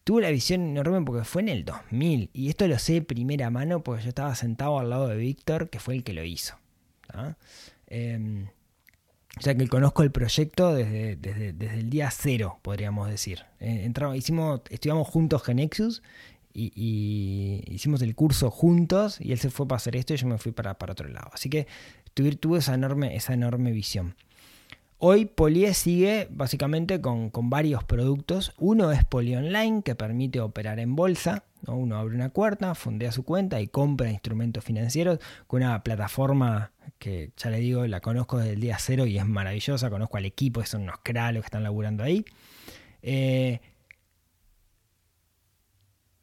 Tuve 0.03 0.21
la 0.21 0.29
visión 0.29 0.61
enorme 0.61 1.01
porque 1.01 1.25
fue 1.25 1.41
en 1.41 1.49
el 1.49 1.65
2000 1.65 2.29
y 2.31 2.49
esto 2.49 2.67
lo 2.67 2.77
sé 2.77 2.93
de 2.93 3.01
primera 3.01 3.49
mano 3.49 3.81
porque 3.81 4.03
yo 4.03 4.09
estaba 4.09 4.35
sentado 4.35 4.77
al 4.77 4.91
lado 4.91 5.07
de 5.07 5.17
Víctor, 5.17 5.71
que 5.71 5.79
fue 5.79 5.95
el 5.95 6.03
que 6.03 6.13
lo 6.13 6.23
hizo. 6.23 6.57
Em, 7.87 8.47
o 9.37 9.41
sea 9.41 9.55
que 9.55 9.67
conozco 9.67 10.03
el 10.03 10.11
proyecto 10.11 10.73
desde, 10.73 11.15
desde, 11.15 11.73
el 11.73 11.89
día 11.89 12.09
cero, 12.11 12.59
podríamos 12.61 13.09
decir. 13.09 13.45
Eh, 13.59 13.91
hicimos, 14.15 14.61
estudiamos 14.69 15.07
juntos 15.07 15.43
Genexus 15.43 16.01
y, 16.53 17.63
hicimos 17.67 18.01
el 18.01 18.15
curso 18.15 18.49
juntos 18.49 19.21
y 19.21 19.31
él 19.31 19.39
se 19.39 19.51
fue 19.51 19.67
para 19.67 19.77
hacer 19.77 19.95
esto 19.95 20.13
y 20.13 20.17
yo 20.17 20.27
me 20.27 20.37
fui 20.37 20.51
para, 20.51 20.77
para 20.77 20.93
otro 20.93 21.07
lado. 21.07 21.29
Así 21.33 21.49
que 21.49 21.67
tuve, 22.13 22.35
tuve 22.35 22.59
esa, 22.59 22.73
enorme, 22.73 23.15
esa 23.15 23.33
enorme 23.33 23.71
visión. 23.71 24.15
Hoy 24.99 25.25
Polie 25.25 25.75
sigue 25.75 26.27
básicamente 26.31 26.99
con, 27.01 27.29
varios 27.31 27.83
productos. 27.83 28.53
Uno 28.57 28.91
es 28.91 29.05
Poly 29.05 29.35
Online, 29.35 29.83
que 29.83 29.93
permite 29.93 30.41
operar 30.41 30.79
en 30.79 30.95
bolsa. 30.95 31.43
Uno 31.67 31.97
abre 31.97 32.15
una 32.15 32.29
cuarta, 32.29 32.73
fondea 32.73 33.11
su 33.11 33.23
cuenta 33.23 33.61
y 33.61 33.67
compra 33.67 34.09
instrumentos 34.09 34.63
financieros 34.63 35.19
con 35.45 35.61
una 35.61 35.83
plataforma 35.83 36.71
que 36.97 37.31
ya 37.37 37.51
le 37.51 37.59
digo, 37.59 37.85
la 37.85 37.99
conozco 37.99 38.39
desde 38.39 38.53
el 38.53 38.59
día 38.59 38.77
cero 38.79 39.05
y 39.05 39.19
es 39.19 39.25
maravillosa. 39.25 39.91
Conozco 39.91 40.17
al 40.17 40.25
equipo, 40.25 40.65
son 40.65 40.81
unos 40.81 40.95
cralos 41.03 41.43
que 41.43 41.47
están 41.47 41.61
laburando 41.61 42.03
ahí. 42.03 42.25
Eh, 43.03 43.61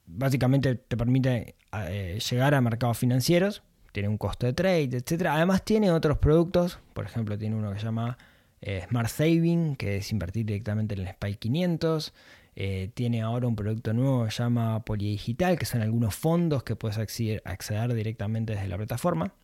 básicamente 0.06 0.74
te 0.74 0.96
permite 0.96 1.54
eh, 1.72 2.18
llegar 2.28 2.54
a 2.54 2.60
mercados 2.60 2.98
financieros, 2.98 3.62
tiene 3.92 4.08
un 4.08 4.18
costo 4.18 4.46
de 4.46 4.52
trade, 4.52 4.96
etc. 4.96 5.26
Además 5.30 5.64
tiene 5.64 5.92
otros 5.92 6.18
productos, 6.18 6.80
por 6.92 7.04
ejemplo 7.04 7.38
tiene 7.38 7.54
uno 7.54 7.72
que 7.72 7.78
se 7.78 7.84
llama 7.84 8.18
eh, 8.66 8.82
Smart 8.88 9.10
Saving, 9.10 9.76
que 9.76 9.98
es 9.98 10.10
invertir 10.10 10.46
directamente 10.46 10.94
en 10.94 11.02
el 11.02 11.08
SPY 11.08 11.36
500. 11.36 12.14
Eh, 12.56 12.90
tiene 12.94 13.20
ahora 13.20 13.46
un 13.46 13.56
producto 13.56 13.92
nuevo 13.92 14.24
que 14.24 14.30
se 14.30 14.42
llama 14.42 14.80
Polidigital, 14.84 15.58
que 15.58 15.66
son 15.66 15.82
algunos 15.82 16.14
fondos 16.14 16.62
que 16.62 16.74
puedes 16.74 16.96
acceder, 16.96 17.94
directamente 17.94 18.54
desde 18.54 18.68
la 18.68 18.78
plataforma. 18.78 19.34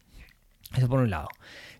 Eso 0.74 0.88
por 0.88 1.00
un 1.00 1.10
lado. 1.10 1.28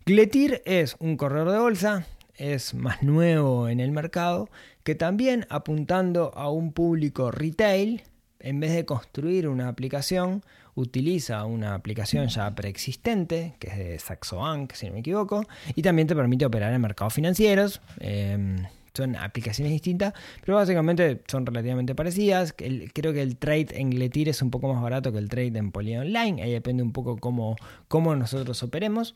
Gletir 0.05 0.61
es 0.67 0.97
un 0.99 1.17
corredor 1.17 1.51
de 1.53 1.59
bolsa, 1.59 2.07
es 2.35 2.75
más 2.75 3.03
nuevo 3.03 3.69
en 3.69 3.81
el 3.81 3.91
mercado, 3.91 4.51
que 4.83 4.95
también 4.95 5.47
apuntando 5.49 6.33
a 6.35 6.51
un 6.51 6.73
público 6.73 7.31
retail, 7.31 8.03
en 8.41 8.61
vez 8.61 8.73
de 8.73 8.85
construir 8.85 9.49
una 9.49 9.69
aplicación, 9.69 10.43
utiliza 10.75 11.45
una 11.45 11.75
aplicación 11.75 12.29
ya 12.29 12.55
preexistente, 12.55 13.55
que 13.59 13.69
es 13.69 13.79
de 13.79 13.99
Saxo 13.99 14.39
Bank, 14.39 14.73
si 14.75 14.87
no 14.87 14.95
me 14.95 15.01
equivoco, 15.01 15.45
y 15.75 15.83
también 15.83 16.09
te 16.09 16.17
permite 16.17 16.47
operar 16.47 16.73
en 16.73 16.81
mercados 16.81 17.15
financieros. 17.15 17.81
Em, 17.99 18.65
son 18.95 19.17
aplicaciones 19.17 19.73
distintas, 19.73 20.15
pero 20.45 20.57
básicamente 20.57 21.23
son 21.29 21.47
relativamente 21.47 21.95
parecidas. 21.95 22.53
creo 22.53 23.13
que 23.13 23.23
el 23.23 23.37
trade 23.37 23.69
en 23.73 23.91
Gletir 23.91 24.29
es 24.29 24.43
un 24.43 24.51
poco 24.51 24.73
más 24.73 24.83
barato 24.83 25.13
que 25.13 25.19
el 25.19 25.29
trade 25.29 25.57
en 25.59 25.71
Poly 25.71 25.97
Online. 25.97 26.43
Ahí 26.43 26.53
depende 26.53 26.83
un 26.83 26.93
poco 26.93 27.17
cómo, 27.19 27.57
cómo 27.89 28.17
nosotros 28.17 28.63
operemos. 28.63 29.15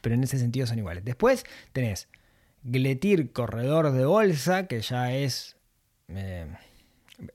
Pero 0.00 0.14
en 0.14 0.24
ese 0.24 0.38
sentido 0.38 0.66
son 0.66 0.78
iguales. 0.78 1.04
Después 1.04 1.44
tenés 1.72 2.08
Gletir 2.62 3.32
Corredor 3.32 3.92
de 3.92 4.06
Bolsa, 4.06 4.66
que 4.66 4.80
ya 4.80 5.12
es. 5.12 5.56
Eh, 6.08 6.46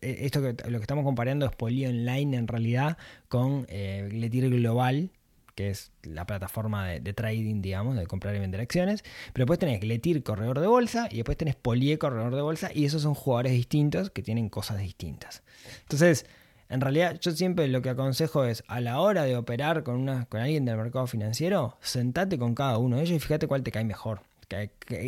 esto 0.02 0.42
que 0.42 0.70
lo 0.70 0.80
que 0.80 0.84
estamos 0.84 1.06
comparando 1.06 1.46
es 1.46 1.56
Poly 1.56 1.86
Online 1.88 2.38
en 2.38 2.48
realidad 2.48 2.98
con 3.28 3.66
eh, 3.70 4.10
Global, 4.12 5.12
que 5.56 5.70
es 5.70 5.92
la 6.04 6.26
plataforma 6.26 6.88
de, 6.88 7.14
trading, 7.14 7.62
digamos, 7.62 7.98
de 7.98 8.08
comprar 8.08 8.36
y 8.36 8.40
vender 8.40 8.62
acciones. 8.62 9.04
Pero 9.34 9.44
después 9.44 9.60
tenés 9.60 9.82
Gletir, 9.82 10.24
corredor 10.24 10.60
de 10.60 10.68
bolsa, 10.68 11.10
y 11.12 11.18
después 11.18 11.38
tenés 11.38 11.56
Polie, 11.56 11.98
corredor 11.98 12.34
de 12.36 12.42
bolsa, 12.42 12.72
y 12.74 12.86
esos 12.86 13.02
son 13.02 13.14
jugadores 13.14 13.52
distintos 13.52 14.10
que 14.10 14.22
tienen 14.22 14.48
cosas 14.48 14.80
distintas. 14.80 15.44
Entonces, 15.82 16.26
en 16.70 16.82
realidad, 16.82 17.20
yo 17.20 17.32
siempre 17.32 17.68
lo 17.68 17.82
que 17.82 17.90
aconsejo 17.90 18.46
es, 18.46 18.64
a 18.68 18.80
la 18.80 19.02
hora 19.02 19.24
de 19.24 19.36
operar 19.36 19.84
con, 19.84 19.96
una, 19.96 20.26
con 20.26 20.40
alguien 20.40 20.64
del 20.64 20.78
mercado 20.78 21.08
financiero, 21.08 21.78
sentate 21.82 22.38
con 22.38 22.56
cada 22.56 22.78
uno 22.78 22.98
de 22.98 23.04
ellos 23.04 23.18
y 23.18 23.20
fíjate 23.20 23.48
cuál 23.48 23.64
te 23.64 23.72
cae 23.72 23.84
mejor. 23.84 24.22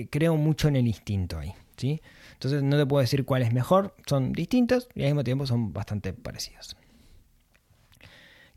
creo 0.09 0.35
mucho 0.35 0.67
en 0.67 0.75
el 0.75 0.87
instinto 0.87 1.39
ahí. 1.39 1.53
¿sí? 1.77 2.01
Entonces 2.41 2.63
no 2.63 2.75
te 2.75 2.87
puedo 2.87 3.01
decir 3.01 3.23
cuál 3.23 3.43
es 3.43 3.53
mejor, 3.53 3.95
son 4.07 4.33
distintos 4.33 4.89
y 4.95 5.01
al 5.01 5.09
mismo 5.09 5.23
tiempo 5.23 5.45
son 5.45 5.73
bastante 5.73 6.11
parecidos. 6.11 6.75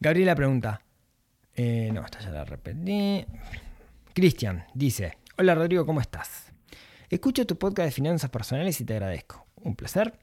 Gabriela 0.00 0.34
pregunta, 0.34 0.80
eh, 1.54 1.90
no, 1.92 2.02
esta 2.02 2.20
ya 2.20 2.30
la 2.30 2.46
repetí. 2.46 3.26
Cristian 4.14 4.64
dice, 4.72 5.18
hola 5.36 5.54
Rodrigo, 5.54 5.84
¿cómo 5.84 6.00
estás? 6.00 6.50
Escucho 7.10 7.46
tu 7.46 7.58
podcast 7.58 7.84
de 7.84 7.92
finanzas 7.92 8.30
personales 8.30 8.80
y 8.80 8.86
te 8.86 8.94
agradezco. 8.94 9.46
Un 9.56 9.76
placer. 9.76 10.18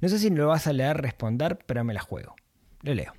No 0.00 0.08
sé 0.08 0.18
si 0.18 0.30
lo 0.30 0.48
vas 0.48 0.66
a 0.66 0.72
leer 0.72 0.96
responder, 0.96 1.58
pero 1.64 1.84
me 1.84 1.94
la 1.94 2.00
juego. 2.00 2.34
Lo 2.80 2.94
leo. 2.94 3.12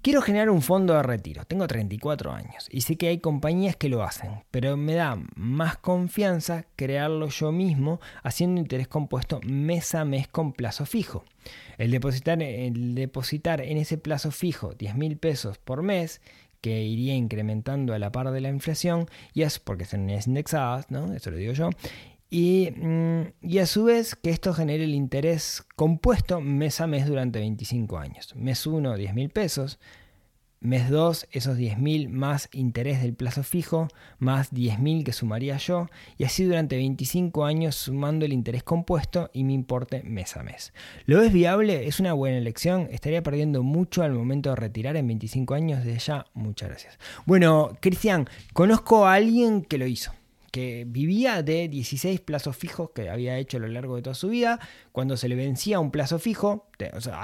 Quiero 0.00 0.22
generar 0.22 0.48
un 0.48 0.62
fondo 0.62 0.94
de 0.94 1.02
retiro. 1.02 1.44
Tengo 1.44 1.66
34 1.66 2.32
años 2.32 2.68
y 2.70 2.82
sé 2.82 2.96
que 2.96 3.08
hay 3.08 3.18
compañías 3.18 3.74
que 3.74 3.88
lo 3.88 4.04
hacen, 4.04 4.44
pero 4.50 4.76
me 4.76 4.94
da 4.94 5.18
más 5.34 5.76
confianza 5.76 6.66
crearlo 6.76 7.28
yo 7.28 7.50
mismo 7.50 8.00
haciendo 8.22 8.60
interés 8.60 8.86
compuesto 8.86 9.40
mes 9.44 9.96
a 9.96 10.04
mes 10.04 10.28
con 10.28 10.52
plazo 10.52 10.86
fijo. 10.86 11.24
El 11.78 11.90
depositar, 11.90 12.40
en 12.40 13.76
ese 13.76 13.98
plazo 13.98 14.30
fijo 14.30 14.72
10 14.74 14.94
mil 14.94 15.16
pesos 15.18 15.58
por 15.58 15.82
mes 15.82 16.20
que 16.60 16.82
iría 16.82 17.14
incrementando 17.14 17.92
a 17.92 17.98
la 17.98 18.12
par 18.12 18.30
de 18.30 18.40
la 18.40 18.48
inflación, 18.48 19.06
y 19.32 19.42
es 19.42 19.58
porque 19.58 19.84
son 19.84 20.10
indexadas, 20.10 20.90
¿no? 20.90 21.12
Eso 21.12 21.30
lo 21.30 21.36
digo 21.36 21.52
yo, 21.52 21.70
Mm, 22.30 23.22
y, 23.40 23.58
a 23.58 23.66
su 23.66 23.84
vez 23.84 24.14
que 24.14 24.30
esto 24.30 24.52
genere 24.52 24.84
el 24.84 24.94
interés 24.94 25.64
compuesto 25.76 26.40
mes 26.40 26.80
a 26.80 26.86
mes 26.86 27.06
durante 27.06 27.38
25 27.38 27.98
años. 27.98 28.34
Mes 28.36 28.66
1, 28.66 28.96
10 28.96 29.14
mil 29.14 29.30
pesos. 29.30 29.78
Mes 30.60 30.90
2, 30.90 31.28
esos 31.30 31.56
10 31.56 31.78
mil 31.78 32.08
más 32.08 32.48
interés 32.50 33.00
del 33.00 33.14
plazo 33.14 33.44
fijo, 33.44 33.86
más 34.18 34.52
10 34.52 34.80
mil 34.80 35.04
que 35.04 35.12
sumaría 35.12 35.56
yo, 35.56 35.86
y 36.16 36.24
así 36.24 36.42
durante 36.42 36.74
25 36.74 37.44
años 37.44 37.76
sumando 37.76 38.24
el 38.24 38.32
interés 38.32 38.64
compuesto 38.64 39.30
y 39.32 39.44
mi 39.44 39.54
importe 39.54 40.02
mes 40.02 40.36
a 40.36 40.42
mes. 40.42 40.72
¿Lo 41.06 41.20
ves 41.20 41.32
viable? 41.32 41.86
Es 41.86 42.00
una 42.00 42.12
buena 42.12 42.38
elección. 42.38 42.88
Estaría 42.90 43.22
perdiendo 43.22 43.62
mucho 43.62 44.02
al 44.02 44.12
momento 44.12 44.50
de 44.50 44.56
retirar 44.56 44.96
en 44.96 45.06
25 45.06 45.54
años. 45.54 45.84
Desde 45.84 46.00
ya, 46.00 46.26
muchas 46.34 46.70
gracias. 46.70 46.98
Bueno, 47.24 47.76
Cristian, 47.80 48.28
conozco 48.52 49.06
a 49.06 49.14
alguien 49.14 49.62
que 49.62 49.78
lo 49.78 49.86
hizo 49.86 50.17
que 50.50 50.84
vivía 50.86 51.42
de 51.42 51.68
16 51.68 52.20
plazos 52.20 52.56
fijos 52.56 52.90
que 52.94 53.10
había 53.10 53.36
hecho 53.38 53.58
a 53.58 53.60
lo 53.60 53.68
largo 53.68 53.96
de 53.96 54.02
toda 54.02 54.14
su 54.14 54.28
vida. 54.28 54.58
Cuando 54.92 55.16
se 55.16 55.28
le 55.28 55.34
vencía 55.34 55.80
un 55.80 55.90
plazo 55.90 56.18
fijo, 56.18 56.68
o 56.94 57.00
sea, 57.00 57.20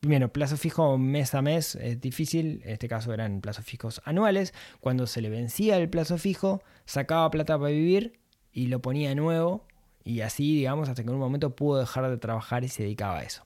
primero, 0.00 0.32
plazo 0.32 0.56
fijo 0.56 0.98
mes 0.98 1.34
a 1.34 1.42
mes 1.42 1.74
es 1.76 2.00
difícil, 2.00 2.62
en 2.64 2.72
este 2.72 2.88
caso 2.88 3.12
eran 3.12 3.40
plazos 3.40 3.64
fijos 3.64 4.00
anuales. 4.04 4.54
Cuando 4.80 5.06
se 5.06 5.20
le 5.20 5.30
vencía 5.30 5.76
el 5.76 5.88
plazo 5.88 6.18
fijo, 6.18 6.62
sacaba 6.84 7.30
plata 7.30 7.58
para 7.58 7.70
vivir 7.70 8.18
y 8.52 8.66
lo 8.68 8.80
ponía 8.80 9.14
nuevo. 9.14 9.66
Y 10.04 10.22
así, 10.22 10.56
digamos, 10.56 10.88
hasta 10.88 11.02
que 11.02 11.10
en 11.10 11.14
un 11.14 11.20
momento 11.20 11.54
pudo 11.54 11.80
dejar 11.80 12.08
de 12.08 12.16
trabajar 12.16 12.64
y 12.64 12.68
se 12.68 12.82
dedicaba 12.82 13.18
a 13.18 13.24
eso. 13.24 13.42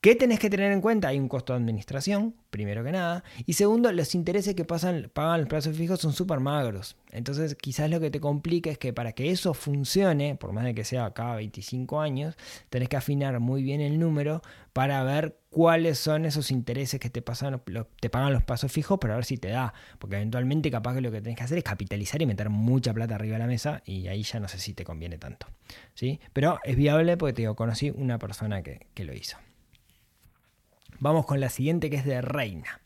¿Qué 0.00 0.14
tenés 0.14 0.38
que 0.38 0.48
tener 0.48 0.70
en 0.70 0.80
cuenta? 0.80 1.08
Hay 1.08 1.18
un 1.18 1.28
costo 1.28 1.52
de 1.52 1.56
administración, 1.56 2.36
primero 2.50 2.84
que 2.84 2.92
nada. 2.92 3.24
Y 3.46 3.54
segundo, 3.54 3.90
los 3.90 4.14
intereses 4.14 4.54
que 4.54 4.64
pasan, 4.64 5.10
pagan 5.12 5.40
los 5.40 5.48
plazos 5.48 5.76
fijos 5.76 5.98
son 6.00 6.12
súper 6.12 6.38
magros. 6.38 6.96
Entonces, 7.10 7.56
quizás 7.56 7.90
lo 7.90 7.98
que 7.98 8.08
te 8.12 8.20
complica 8.20 8.70
es 8.70 8.78
que 8.78 8.92
para 8.92 9.10
que 9.10 9.32
eso 9.32 9.54
funcione, 9.54 10.36
por 10.36 10.52
más 10.52 10.62
de 10.62 10.74
que 10.76 10.84
sea 10.84 11.12
cada 11.14 11.34
25 11.34 12.00
años, 12.00 12.36
tenés 12.70 12.88
que 12.88 12.96
afinar 12.96 13.40
muy 13.40 13.64
bien 13.64 13.80
el 13.80 13.98
número 13.98 14.40
para 14.72 15.02
ver 15.02 15.36
cuáles 15.50 15.98
son 15.98 16.26
esos 16.26 16.52
intereses 16.52 17.00
que 17.00 17.10
te, 17.10 17.20
pasan, 17.20 17.60
te 17.98 18.08
pagan 18.08 18.32
los 18.32 18.44
plazos 18.44 18.70
fijos 18.70 19.00
para 19.00 19.16
ver 19.16 19.24
si 19.24 19.36
te 19.36 19.48
da. 19.48 19.74
Porque 19.98 20.14
eventualmente 20.14 20.70
capaz 20.70 20.94
que 20.94 21.00
lo 21.00 21.10
que 21.10 21.20
tenés 21.22 21.38
que 21.38 21.42
hacer 21.42 21.58
es 21.58 21.64
capitalizar 21.64 22.22
y 22.22 22.26
meter 22.26 22.50
mucha 22.50 22.94
plata 22.94 23.16
arriba 23.16 23.32
de 23.32 23.40
la 23.40 23.48
mesa 23.48 23.82
y 23.84 24.06
ahí 24.06 24.22
ya 24.22 24.38
no 24.38 24.46
sé 24.46 24.60
si 24.60 24.74
te 24.74 24.84
conviene 24.84 25.18
tanto. 25.18 25.48
¿sí? 25.94 26.20
Pero 26.32 26.60
es 26.62 26.76
viable 26.76 27.16
porque 27.16 27.32
te 27.32 27.42
digo, 27.42 27.56
conocí 27.56 27.90
una 27.90 28.20
persona 28.20 28.62
que 28.62 29.04
lo 29.04 29.12
hizo. 29.12 29.38
Vamos 31.00 31.26
con 31.26 31.38
la 31.38 31.48
siguiente 31.48 31.90
que 31.90 31.96
es 31.96 32.04
de 32.04 32.20
Reina. 32.20 32.80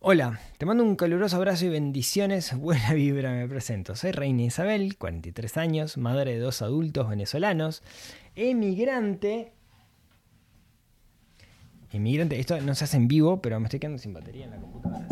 Hola, 0.00 0.40
te 0.58 0.66
mando 0.66 0.82
un 0.82 0.96
caluroso 0.96 1.36
abrazo 1.36 1.66
y 1.66 1.68
bendiciones. 1.68 2.56
Buena 2.58 2.92
vibra, 2.92 3.32
me 3.32 3.46
presento. 3.48 3.94
Soy 3.94 4.10
Reina 4.10 4.42
Isabel, 4.42 4.96
43 4.96 5.56
años, 5.58 5.96
madre 5.96 6.32
de 6.32 6.40
dos 6.40 6.60
adultos 6.60 7.08
venezolanos, 7.08 7.84
emigrante. 8.34 9.52
Emigrante, 11.92 12.40
esto 12.40 12.60
no 12.60 12.74
se 12.74 12.84
hace 12.84 12.96
en 12.96 13.06
vivo, 13.06 13.40
pero 13.40 13.60
me 13.60 13.66
estoy 13.66 13.78
quedando 13.78 13.98
sin 13.98 14.12
batería 14.12 14.46
en 14.46 14.50
la 14.50 14.56
computadora. 14.56 15.06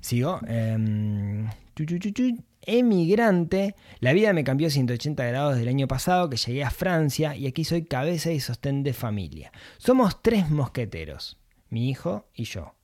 Sigo. 0.00 0.40
Eh, 0.48 1.46
emigrante. 2.66 3.74
La 4.00 4.12
vida 4.12 4.32
me 4.32 4.44
cambió 4.44 4.70
180 4.70 5.24
grados 5.24 5.56
del 5.56 5.68
año 5.68 5.88
pasado 5.88 6.28
que 6.30 6.36
llegué 6.36 6.64
a 6.64 6.70
Francia 6.70 7.36
y 7.36 7.46
aquí 7.46 7.64
soy 7.64 7.84
cabeza 7.84 8.30
y 8.30 8.40
sostén 8.40 8.82
de 8.82 8.92
familia. 8.92 9.52
Somos 9.78 10.22
tres 10.22 10.50
mosqueteros, 10.50 11.38
mi 11.68 11.90
hijo 11.90 12.28
y 12.34 12.44
yo. 12.44 12.74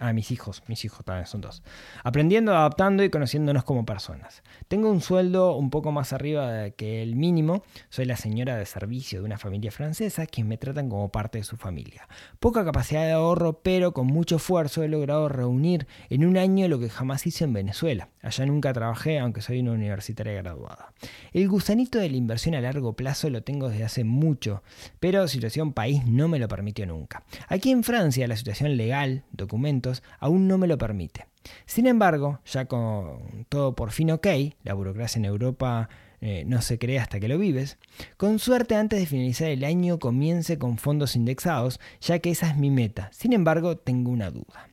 Ah, 0.00 0.12
mis 0.12 0.30
hijos, 0.30 0.62
mis 0.68 0.84
hijos 0.84 1.04
también 1.04 1.26
son 1.26 1.40
dos. 1.40 1.62
Aprendiendo, 2.04 2.56
adaptando 2.56 3.02
y 3.02 3.10
conociéndonos 3.10 3.64
como 3.64 3.84
personas. 3.84 4.44
Tengo 4.68 4.90
un 4.90 5.00
sueldo 5.00 5.56
un 5.56 5.70
poco 5.70 5.90
más 5.90 6.12
arriba 6.12 6.70
que 6.70 7.02
el 7.02 7.16
mínimo. 7.16 7.62
Soy 7.88 8.04
la 8.04 8.16
señora 8.16 8.56
de 8.56 8.64
servicio 8.64 9.18
de 9.18 9.26
una 9.26 9.38
familia 9.38 9.72
francesa 9.72 10.26
quien 10.26 10.46
me 10.46 10.56
tratan 10.56 10.88
como 10.88 11.10
parte 11.10 11.38
de 11.38 11.44
su 11.44 11.56
familia. 11.56 12.08
Poca 12.38 12.64
capacidad 12.64 13.04
de 13.04 13.12
ahorro, 13.12 13.60
pero 13.62 13.92
con 13.92 14.06
mucho 14.06 14.36
esfuerzo 14.36 14.84
he 14.84 14.88
logrado 14.88 15.28
reunir 15.28 15.88
en 16.10 16.24
un 16.24 16.36
año 16.36 16.68
lo 16.68 16.78
que 16.78 16.90
jamás 16.90 17.26
hice 17.26 17.44
en 17.44 17.52
Venezuela. 17.52 18.10
Allá 18.22 18.46
nunca 18.46 18.72
trabajé, 18.72 19.18
aunque 19.18 19.42
soy 19.42 19.60
una 19.60 19.72
universitaria 19.72 20.34
graduada. 20.34 20.92
El 21.32 21.48
gusanito 21.48 21.98
de 21.98 22.10
la 22.10 22.16
inversión 22.16 22.54
a 22.54 22.60
largo 22.60 22.94
plazo 22.94 23.30
lo 23.30 23.42
tengo 23.42 23.68
desde 23.68 23.84
hace 23.84 24.04
mucho, 24.04 24.62
pero 25.00 25.26
situación 25.26 25.72
país 25.72 26.06
no 26.06 26.28
me 26.28 26.38
lo 26.38 26.46
permitió 26.46 26.86
nunca. 26.86 27.24
Aquí 27.48 27.70
en 27.70 27.82
Francia 27.82 28.28
la 28.28 28.36
situación 28.36 28.76
legal, 28.76 29.24
aún 30.18 30.48
no 30.48 30.58
me 30.58 30.66
lo 30.66 30.78
permite. 30.78 31.26
Sin 31.66 31.86
embargo, 31.86 32.40
ya 32.44 32.66
con 32.66 33.46
todo 33.48 33.74
por 33.74 33.90
fin 33.90 34.10
ok, 34.10 34.26
la 34.64 34.74
burocracia 34.74 35.18
en 35.18 35.24
Europa 35.24 35.88
eh, 36.20 36.44
no 36.46 36.62
se 36.62 36.78
cree 36.78 36.98
hasta 36.98 37.20
que 37.20 37.28
lo 37.28 37.38
vives, 37.38 37.78
con 38.16 38.38
suerte 38.38 38.74
antes 38.74 38.98
de 38.98 39.06
finalizar 39.06 39.48
el 39.48 39.64
año 39.64 39.98
comience 39.98 40.58
con 40.58 40.78
fondos 40.78 41.14
indexados, 41.14 41.78
ya 42.00 42.18
que 42.18 42.30
esa 42.30 42.50
es 42.50 42.56
mi 42.56 42.70
meta. 42.70 43.08
Sin 43.12 43.32
embargo, 43.32 43.76
tengo 43.76 44.10
una 44.10 44.30
duda. 44.30 44.68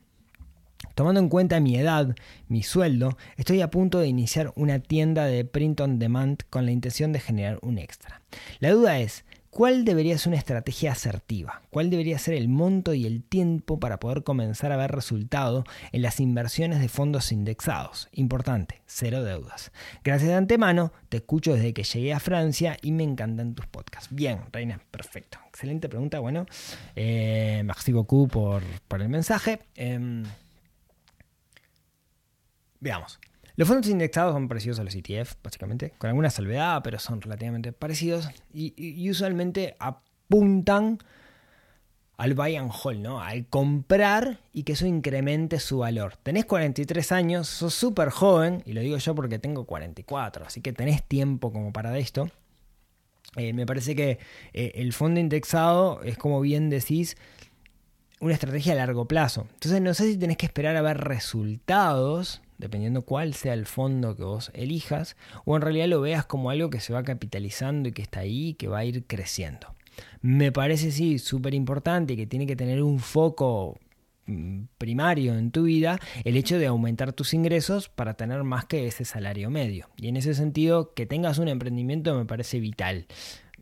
Tomando 0.94 1.20
en 1.20 1.28
cuenta 1.28 1.60
mi 1.60 1.76
edad, 1.76 2.16
mi 2.48 2.62
sueldo, 2.62 3.16
estoy 3.36 3.60
a 3.60 3.70
punto 3.70 3.98
de 3.98 4.08
iniciar 4.08 4.52
una 4.56 4.80
tienda 4.80 5.26
de 5.26 5.44
print 5.44 5.80
on 5.80 5.98
demand 5.98 6.40
con 6.48 6.64
la 6.64 6.72
intención 6.72 7.12
de 7.12 7.20
generar 7.20 7.58
un 7.62 7.78
extra. 7.78 8.22
La 8.60 8.70
duda 8.70 8.98
es, 8.98 9.24
¿Cuál 9.56 9.86
debería 9.86 10.18
ser 10.18 10.32
una 10.32 10.36
estrategia 10.36 10.92
asertiva? 10.92 11.62
¿Cuál 11.70 11.88
debería 11.88 12.18
ser 12.18 12.34
el 12.34 12.46
monto 12.46 12.92
y 12.92 13.06
el 13.06 13.24
tiempo 13.24 13.80
para 13.80 13.98
poder 13.98 14.22
comenzar 14.22 14.70
a 14.70 14.76
ver 14.76 14.92
resultado 14.92 15.64
en 15.92 16.02
las 16.02 16.20
inversiones 16.20 16.78
de 16.78 16.90
fondos 16.90 17.32
indexados? 17.32 18.10
Importante, 18.12 18.82
cero 18.84 19.24
deudas. 19.24 19.72
Gracias 20.04 20.28
de 20.28 20.34
antemano, 20.34 20.92
te 21.08 21.16
escucho 21.16 21.54
desde 21.54 21.72
que 21.72 21.84
llegué 21.84 22.12
a 22.12 22.20
Francia 22.20 22.76
y 22.82 22.92
me 22.92 23.04
encantan 23.04 23.54
tus 23.54 23.66
podcasts. 23.66 24.14
Bien, 24.14 24.40
Reina, 24.52 24.78
perfecto. 24.90 25.38
Excelente 25.48 25.88
pregunta. 25.88 26.18
Bueno, 26.18 26.44
eh, 26.94 27.62
merci 27.64 27.92
beaucoup 27.92 28.30
por, 28.30 28.62
el 29.00 29.08
mensaje. 29.08 29.60
Em, 29.74 30.22
veamos. 32.78 33.18
Los 33.56 33.68
fondos 33.68 33.88
indexados 33.88 34.34
son 34.34 34.48
parecidos 34.48 34.78
a 34.78 34.84
los 34.84 34.94
ETF, 34.94 35.36
básicamente, 35.42 35.94
con 35.96 36.08
alguna 36.08 36.28
salvedad, 36.28 36.82
pero 36.84 36.98
son 36.98 37.22
relativamente 37.22 37.72
parecidos 37.72 38.28
y, 38.52 39.10
usualmente 39.10 39.76
apuntan 39.78 40.98
al 42.18 42.34
buy 42.34 42.56
and 42.56 42.70
hold, 42.70 43.00
¿no? 43.00 43.20
Al 43.20 43.46
comprar 43.46 44.40
y 44.52 44.64
que 44.64 44.72
eso 44.72 44.84
incremente 44.86 45.58
su 45.58 45.78
valor. 45.78 46.16
Tenés 46.22 46.44
43 46.44 47.12
años, 47.12 47.48
sos 47.48 47.72
súper 47.72 48.10
joven, 48.10 48.62
y 48.66 48.74
lo 48.74 48.82
digo 48.82 48.98
yo 48.98 49.14
porque 49.14 49.38
tengo 49.38 49.64
44, 49.64 50.44
así 50.44 50.60
que 50.60 50.74
tenés 50.74 51.02
tiempo 51.02 51.50
como 51.50 51.72
para 51.72 51.96
esto. 51.96 52.28
Eh, 53.36 53.54
me 53.54 53.64
parece 53.64 53.96
que 53.96 54.18
eh, 54.52 54.72
el 54.74 54.92
fondo 54.92 55.18
indexado 55.18 56.02
es 56.02 56.18
como 56.18 56.42
bien 56.42 56.68
decís, 56.68 57.16
una 58.20 58.34
estrategia 58.34 58.74
a 58.74 58.76
largo 58.76 59.06
plazo. 59.06 59.46
Entonces 59.54 59.80
no 59.80 59.94
sé 59.94 60.04
si 60.12 60.18
tenés 60.18 60.36
que 60.36 60.46
esperar 60.46 60.76
a 60.76 60.82
ver 60.82 60.98
resultados 60.98 62.42
dependiendo 62.58 63.02
cuál 63.02 63.34
sea 63.34 63.54
el 63.54 63.66
fondo 63.66 64.16
que 64.16 64.24
vos 64.24 64.50
elijas, 64.54 65.16
o 65.44 65.56
en 65.56 65.62
realidad 65.62 65.88
lo 65.88 66.00
veas 66.00 66.24
como 66.24 66.50
algo 66.50 66.70
que 66.70 66.80
se 66.80 66.92
va 66.92 67.02
capitalizando 67.02 67.88
y 67.88 67.92
que 67.92 68.02
está 68.02 68.20
ahí 68.20 68.54
que 68.54 68.68
va 68.68 68.78
a 68.78 68.84
ir 68.84 69.04
creciendo. 69.06 69.74
Me 70.20 70.52
parece 70.52 70.90
sí 70.90 71.18
súper 71.18 71.54
importante 71.54 72.14
y 72.14 72.16
que 72.16 72.26
tiene 72.26 72.46
que 72.46 72.56
tener 72.56 72.82
un 72.82 72.98
foco 72.98 73.78
mm, 74.26 74.64
primario 74.78 75.36
en 75.38 75.50
tu 75.50 75.64
vida 75.64 75.98
el 76.24 76.36
hecho 76.36 76.58
de 76.58 76.66
aumentar 76.66 77.12
tus 77.12 77.34
ingresos 77.34 77.88
para 77.88 78.14
tener 78.14 78.42
más 78.42 78.64
que 78.64 78.86
ese 78.86 79.04
salario 79.04 79.50
medio. 79.50 79.88
Y 79.96 80.08
en 80.08 80.16
ese 80.16 80.34
sentido, 80.34 80.92
que 80.94 81.06
tengas 81.06 81.38
un 81.38 81.48
emprendimiento 81.48 82.14
me 82.14 82.24
parece 82.24 82.60
vital. 82.60 83.06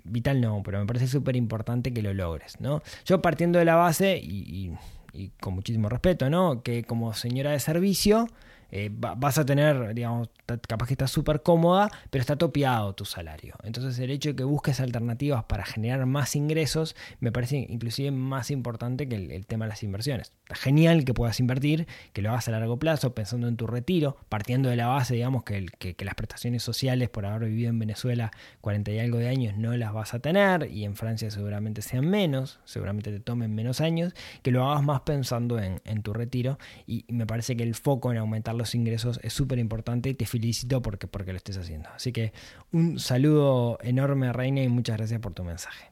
Vital 0.05 0.41
no, 0.41 0.63
pero 0.65 0.81
me 0.81 0.87
parece 0.87 1.07
súper 1.07 1.37
importante 1.37 1.93
que 1.93 2.03
lo 2.03 2.13
logres. 2.13 2.61
¿no? 2.61 2.83
Yo 3.05 3.23
partiendo 3.23 3.59
de 3.59 3.65
la 3.65 3.77
base, 3.77 4.19
y, 4.19 4.73
y 5.13 5.31
con 5.41 5.55
muchísimo 5.55 5.89
respeto, 5.89 6.29
¿no? 6.29 6.63
que 6.63 6.85
como 6.85 7.15
señora 7.15 7.53
de 7.53 7.61
servicio, 7.61 8.29
eh, 8.77 8.91
vas 8.93 9.39
a 9.39 9.47
tener, 9.47 9.95
digamos, 9.95 10.31
capaz 10.67 10.89
que 10.89 10.95
estás 10.95 11.13
súper 11.13 11.43
cómoda, 11.43 11.93
pero 12.11 12.21
está 12.21 12.35
topeado 12.35 12.93
tu 12.93 13.05
salario. 13.05 13.55
Entonces 13.63 13.97
el 14.01 14.11
hecho 14.11 14.31
de 14.31 14.35
que 14.35 14.43
busques 14.43 14.81
alternativas 14.81 15.45
para 15.45 15.65
generar 15.65 16.07
más 16.07 16.35
ingresos 16.35 16.97
me 17.21 17.31
parece 17.31 17.69
inclusive 17.69 18.11
más 18.11 18.51
importante 18.51 19.09
que 19.09 19.15
el, 19.15 19.47
tema 19.47 19.67
de 19.67 19.69
las 19.69 19.85
inversiones. 19.85 20.33
Está 20.43 20.57
genial 20.57 21.05
que 21.05 21.15
puedas 21.15 21.39
invertir, 21.39 21.87
que 22.13 22.21
lo 22.21 22.31
hagas 22.31 22.49
a 22.49 22.51
largo 22.51 22.77
plazo, 22.77 23.15
pensando 23.15 23.47
en 23.47 23.57
tu 23.57 23.69
retiro, 23.69 24.17
partiendo 24.29 24.71
de 24.71 24.75
la 24.75 24.89
base, 24.89 25.15
digamos, 25.15 25.45
que, 25.45 25.67
que, 25.79 26.05
las 26.05 26.17
prestaciones 26.17 26.65
sociales 26.65 27.09
por 27.11 27.27
haber 27.27 27.49
vivido 27.49 27.71
en 27.71 27.79
Venezuela 27.79 28.33
40 28.61 28.91
y 28.91 28.99
algo 28.99 29.19
de 29.19 29.29
años 29.29 29.57
no 29.57 29.77
las 29.77 29.93
vas 29.93 30.15
a 30.15 30.19
tener 30.19 30.69
y 30.69 30.83
en 30.85 30.97
Francia 30.97 31.31
seguramente 31.31 31.81
sean 31.81 32.11
menos, 32.11 32.59
seguramente 32.65 33.13
te 33.13 33.21
tomen 33.21 33.55
menos 33.55 33.81
años, 33.81 34.15
que 34.43 34.51
lo 34.51 34.69
hagas 34.69 34.83
más 34.83 35.03
pensando 35.03 35.61
en, 35.61 35.81
en 35.85 36.03
tu 36.03 36.13
retiro 36.13 36.59
y 36.89 37.05
me 37.07 37.25
parece 37.25 37.57
que 37.57 37.63
el 37.63 37.77
foco 37.77 38.11
en 38.11 38.19
aumentar 38.19 38.57
los 38.57 38.64
ingresos 38.75 39.21
es 39.23 39.33
súper 39.33 39.59
importante 39.59 40.09
y 40.09 40.15
te 40.15 40.27
felicito 40.27 40.81
porque, 40.81 41.09
porque 41.09 41.33
lo 41.33 41.37
estés 41.37 41.59
haciendo. 41.59 41.89
Así 41.91 42.13
que 42.13 42.33
un 42.71 42.99
saludo 42.99 43.79
enorme, 43.83 44.33
Reina, 44.33 44.63
y 44.63 44.69
muchas 44.69 44.97
gracias 44.97 45.21
por 45.21 45.35
tu 45.35 45.43
mensaje. 45.43 45.91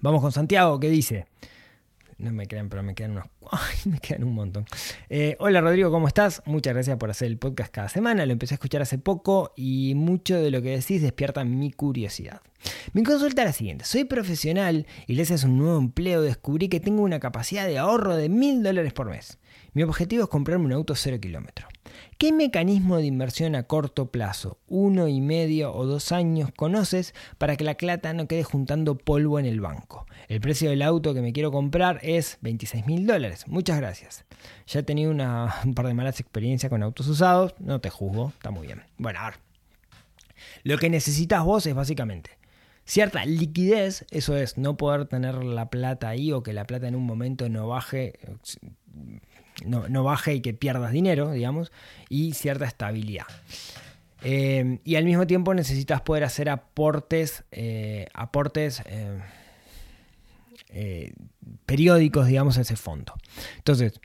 Vamos 0.00 0.22
con 0.22 0.32
Santiago, 0.32 0.80
que 0.80 0.88
dice. 0.88 1.26
No 2.18 2.30
me 2.32 2.46
quedan, 2.46 2.68
pero 2.68 2.84
me 2.84 2.94
quedan 2.94 3.12
unos. 3.12 3.26
me 3.84 3.98
quedan 3.98 4.22
un 4.22 4.34
montón. 4.34 4.64
Eh, 5.08 5.36
hola 5.40 5.60
Rodrigo, 5.60 5.90
¿cómo 5.90 6.06
estás? 6.06 6.40
Muchas 6.46 6.72
gracias 6.72 6.96
por 6.96 7.10
hacer 7.10 7.26
el 7.26 7.36
podcast 7.36 7.72
cada 7.72 7.88
semana. 7.88 8.24
Lo 8.26 8.32
empecé 8.32 8.54
a 8.54 8.56
escuchar 8.56 8.80
hace 8.80 8.96
poco 8.98 9.52
y 9.56 9.94
mucho 9.96 10.36
de 10.36 10.52
lo 10.52 10.62
que 10.62 10.70
decís 10.70 11.02
despierta 11.02 11.44
mi 11.44 11.72
curiosidad. 11.72 12.40
Mi 12.92 13.02
consulta 13.02 13.42
es 13.42 13.46
la 13.46 13.52
siguiente. 13.52 13.84
Soy 13.84 14.04
profesional 14.04 14.86
y 15.08 15.16
gracias 15.16 15.44
a 15.44 15.48
un 15.48 15.58
nuevo 15.58 15.78
empleo 15.78 16.22
descubrí 16.22 16.68
que 16.68 16.78
tengo 16.78 17.02
una 17.02 17.18
capacidad 17.18 17.66
de 17.66 17.78
ahorro 17.78 18.16
de 18.16 18.28
mil 18.28 18.62
dólares 18.62 18.92
por 18.92 19.10
mes. 19.10 19.38
Mi 19.74 19.82
objetivo 19.82 20.24
es 20.24 20.28
comprarme 20.28 20.66
un 20.66 20.72
auto 20.72 20.94
cero 20.94 21.18
kilómetro. 21.18 21.66
¿Qué 22.18 22.30
mecanismo 22.30 22.98
de 22.98 23.06
inversión 23.06 23.54
a 23.54 23.62
corto 23.62 24.10
plazo, 24.10 24.58
uno 24.68 25.08
y 25.08 25.22
medio 25.22 25.74
o 25.74 25.86
dos 25.86 26.12
años, 26.12 26.50
conoces 26.54 27.14
para 27.38 27.56
que 27.56 27.64
la 27.64 27.78
plata 27.78 28.12
no 28.12 28.28
quede 28.28 28.44
juntando 28.44 28.98
polvo 28.98 29.38
en 29.38 29.46
el 29.46 29.62
banco? 29.62 30.06
El 30.28 30.42
precio 30.42 30.68
del 30.68 30.82
auto 30.82 31.14
que 31.14 31.22
me 31.22 31.32
quiero 31.32 31.50
comprar 31.50 32.00
es 32.02 32.36
26 32.42 32.86
mil 32.86 33.06
dólares. 33.06 33.48
Muchas 33.48 33.78
gracias. 33.78 34.26
Ya 34.66 34.80
he 34.80 34.82
tenido 34.82 35.10
una, 35.10 35.54
un 35.64 35.72
par 35.72 35.86
de 35.86 35.94
malas 35.94 36.20
experiencias 36.20 36.68
con 36.68 36.82
autos 36.82 37.08
usados. 37.08 37.54
No 37.58 37.80
te 37.80 37.88
juzgo, 37.88 38.28
está 38.28 38.50
muy 38.50 38.66
bien. 38.66 38.82
Bueno, 38.98 39.20
a 39.20 39.30
ver. 39.30 39.38
Lo 40.64 40.76
que 40.76 40.90
necesitas 40.90 41.42
vos 41.44 41.64
es 41.64 41.74
básicamente 41.74 42.42
cierta 42.84 43.24
liquidez, 43.24 44.04
eso 44.10 44.36
es, 44.36 44.58
no 44.58 44.76
poder 44.76 45.06
tener 45.06 45.44
la 45.44 45.70
plata 45.70 46.08
ahí 46.08 46.32
o 46.32 46.42
que 46.42 46.52
la 46.52 46.64
plata 46.64 46.88
en 46.88 46.94
un 46.94 47.04
momento 47.04 47.48
no 47.48 47.68
baje, 47.68 48.18
no, 49.64 50.04
baje 50.04 50.34
y 50.34 50.40
que 50.40 50.54
pierdas 50.54 50.92
dinero, 50.92 51.30
digamos, 51.32 51.72
y 52.08 52.32
cierta 52.34 52.64
estabilidad. 52.64 53.26
Eh, 54.22 54.78
y 54.84 54.96
al 54.96 55.04
mismo 55.04 55.26
tiempo 55.26 55.52
necesitas 55.54 56.00
poder 56.00 56.24
hacer 56.24 56.48
aportes, 56.48 57.44
eh, 57.50 58.06
aportes 58.14 58.82
eh, 60.68 61.12
periódicos, 61.66 62.26
digamos, 62.26 62.58
a 62.58 62.60
ese 62.62 62.76
fondo. 62.76 63.14
Entonces, 63.56 64.00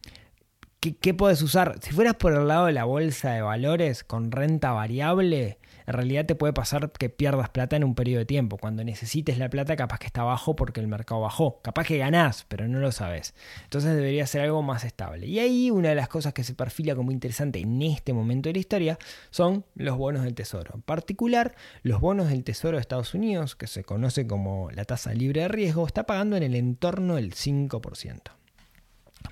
¿qué, 0.79 0.95
¿qué, 0.95 1.13
puedes 1.13 1.41
usar? 1.41 1.79
Si 1.81 1.91
fueras 1.91 2.15
por 2.15 2.33
el 2.33 2.47
lado 2.47 2.65
de 2.65 2.73
la 2.73 2.85
bolsa 2.85 3.31
de 3.31 3.41
valores 3.41 4.03
con 4.03 4.31
renta 4.31 4.71
variable, 4.71 5.59
en 5.87 5.93
realidad 5.93 6.25
te 6.25 6.35
puede 6.35 6.51
pasar 6.51 6.91
que 6.91 7.09
pierdas 7.09 7.49
plata 7.49 7.77
en 7.77 7.85
un 7.85 7.95
periodo 7.95 8.19
de 8.19 8.25
tiempo. 8.25 8.57
Cuando 8.57 8.83
necesites 8.83 9.37
la 9.37 9.49
plata, 9.49 9.77
capaz 9.77 9.99
que 9.99 10.07
está 10.07 10.21
bajo 10.21 10.53
porque 10.53 10.81
el 10.81 10.87
mercado 10.87 11.21
bajó. 11.21 11.61
Capaz 11.61 11.87
que 11.87 11.97
ganás, 11.97 12.45
pero 12.49 12.67
no 12.67 12.79
lo 12.79 12.91
sabes. 12.91 13.33
Entonces 13.63 13.95
debería 13.95 14.27
ser 14.27 14.41
algo 14.41 14.61
más 14.61 14.83
estable. 14.83 15.27
Y 15.27 15.39
ahí 15.39 15.71
una 15.71 15.87
de 15.89 15.95
las 15.95 16.09
cosas 16.09 16.33
que 16.33 16.43
se 16.43 16.53
perfila 16.53 16.93
como 16.93 17.13
interesante 17.13 17.59
en 17.59 17.81
este 17.81 18.11
momento 18.11 18.49
de 18.49 18.53
la 18.53 18.59
historia 18.59 18.99
son 19.29 19.63
los 19.75 19.97
bonos 19.97 20.23
del 20.23 20.35
tesoro. 20.35 20.71
En 20.75 20.81
particular, 20.81 21.55
los 21.83 22.01
bonos 22.01 22.27
del 22.27 22.43
tesoro 22.43 22.75
de 22.75 22.81
Estados 22.81 23.13
Unidos, 23.13 23.55
que 23.55 23.67
se 23.67 23.85
conoce 23.85 24.27
como 24.27 24.69
la 24.71 24.83
tasa 24.83 25.13
libre 25.13 25.43
de 25.43 25.47
riesgo, 25.47 25.87
está 25.87 26.03
pagando 26.03 26.35
en 26.35 26.43
el 26.43 26.55
entorno 26.55 27.15
del 27.15 27.33
5%. 27.33 28.21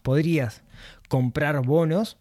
Podrías 0.04 0.64
comprar 1.10 1.62
bonos 1.66 2.18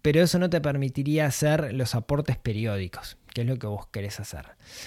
pero 0.00 0.22
eso 0.22 0.38
no 0.38 0.48
te 0.48 0.60
permitiría 0.60 1.26
hacer 1.26 1.74
los 1.74 1.94
aportes 1.94 2.36
periódicos 2.36 3.18
que 3.38 3.42
es 3.42 3.48
lo 3.48 3.56
que 3.56 3.68
vos 3.68 3.86
querés 3.86 4.18
hacer. 4.18 4.46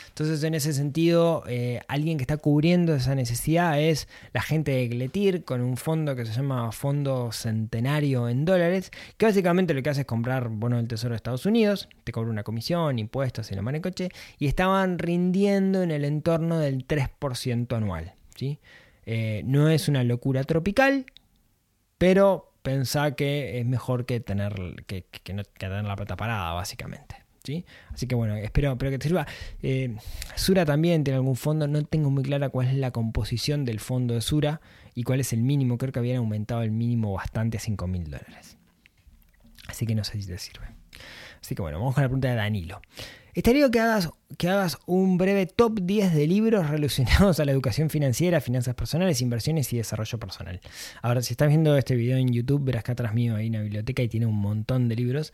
Entonces, 0.09 0.43
en 0.43 0.55
ese 0.55 0.73
sentido, 0.73 1.45
eh, 1.47 1.79
alguien 1.87 2.17
que 2.17 2.23
está 2.23 2.35
cubriendo 2.35 2.93
esa 2.93 3.15
necesidad 3.15 3.79
es 3.79 4.09
la 4.33 4.41
gente 4.41 4.71
de 4.71 4.89
Gletir 4.89 5.45
con 5.45 5.61
un 5.61 5.77
fondo 5.77 6.17
que 6.17 6.25
se 6.25 6.33
llama 6.33 6.69
Fondo 6.73 7.31
Centenario 7.31 8.27
en 8.27 8.43
dólares, 8.43 8.91
que 9.15 9.25
básicamente 9.25 9.73
lo 9.73 9.81
que 9.81 9.89
hace 9.89 10.01
es 10.01 10.05
comprar 10.05 10.49
bonos 10.49 10.79
del 10.79 10.89
Tesoro 10.89 11.11
de 11.11 11.15
Estados 11.15 11.45
Unidos, 11.45 11.87
te 12.03 12.11
cobra 12.11 12.29
una 12.29 12.43
comisión, 12.43 12.99
impuestos 12.99 13.49
y 13.53 13.55
la 13.55 13.61
mano 13.61 13.77
de 13.77 13.83
coche, 13.83 14.09
y 14.37 14.47
estaban 14.47 14.99
rindiendo 14.99 15.81
en 15.81 15.91
el 15.91 16.03
entorno 16.03 16.59
del 16.59 16.85
3% 16.85 17.73
anual. 17.73 18.15
¿sí? 18.35 18.59
Eh, 19.05 19.43
no 19.45 19.69
es 19.69 19.87
una 19.87 20.03
locura 20.03 20.43
tropical, 20.43 21.05
pero 21.97 22.51
pensá 22.63 23.15
que 23.15 23.61
es 23.61 23.65
mejor 23.65 24.05
que 24.05 24.19
tener, 24.19 24.83
que, 24.87 25.05
no, 25.33 25.43
que 25.43 25.51
tener 25.53 25.85
la 25.85 25.95
plata 25.95 26.17
parada, 26.17 26.51
básicamente. 26.51 27.20
Así 27.93 28.08
que 28.08 28.15
bueno, 28.15 28.36
espero, 28.36 28.77
que 28.77 28.97
te 28.97 29.08
sirva. 29.08 29.27
Eh, 29.62 29.95
Sura 30.36 30.65
también 30.65 31.04
tiene 31.04 31.15
algún 31.17 31.36
fondo, 31.36 31.67
no 31.67 31.84
tengo 31.84 32.10
muy 32.10 32.23
clara 32.23 32.49
cuál 32.49 32.67
es 32.67 32.75
la 32.75 32.91
composición 32.91 33.65
del 33.65 33.80
fondo 33.80 34.13
de 34.13 34.21
Sura 34.21 34.62
y 34.93 35.04
cuál 35.04 35.19
es 35.19 35.34
el 35.34 35.41
mínimo, 35.41 35.77
creo 35.77 35.91
que 35.91 35.99
habían 35.99 36.17
aumentado 36.17 36.62
el 36.62 36.71
mínimo 36.71 37.13
bastante 37.13 37.58
a 37.58 37.60
5 37.60 37.88
mil 37.88 38.06
dólares. 38.06 38.58
Así 39.67 39.86
que 39.86 39.95
no 39.95 40.04
sé 40.04 40.21
si 40.21 40.27
te 40.27 40.38
sirve. 40.38 40.67
Así 41.41 41.56
que 41.56 41.62
bueno, 41.62 41.80
vamos 41.80 41.95
con 41.95 42.04
la 42.04 42.10
pregunta 42.10 42.30
de 42.30 42.36
Danilo. 42.36 42.82
Estaría 43.34 43.71
que 43.71 43.80
hagas, 43.80 44.10
que 44.38 44.49
hagas 44.49 44.77
un 44.86 45.17
breve 45.17 45.45
top 45.45 45.80
10 45.82 46.13
de 46.13 46.27
libros 46.27 46.69
relacionados 46.69 47.39
a 47.39 47.45
la 47.45 47.54
educación 47.54 47.89
financiera, 47.89 48.41
finanzas 48.41 48.75
personales, 48.75 49.21
inversiones 49.21 49.71
y 49.71 49.77
desarrollo 49.77 50.19
personal. 50.19 50.60
Ahora, 51.01 51.21
si 51.21 51.34
estás 51.34 51.47
viendo 51.47 51.77
este 51.77 51.95
video 51.95 52.17
en 52.17 52.34
YouTube, 52.34 52.65
verás 52.65 52.84
que 52.84 52.91
atrás 52.91 53.13
mío 53.13 53.36
hay 53.38 53.47
una 53.47 53.62
biblioteca 53.62 54.04
y 54.04 54.10
tiene 54.10 54.25
un 54.25 54.36
montón 54.36 54.89
de 54.89 54.95
libros 54.95 55.34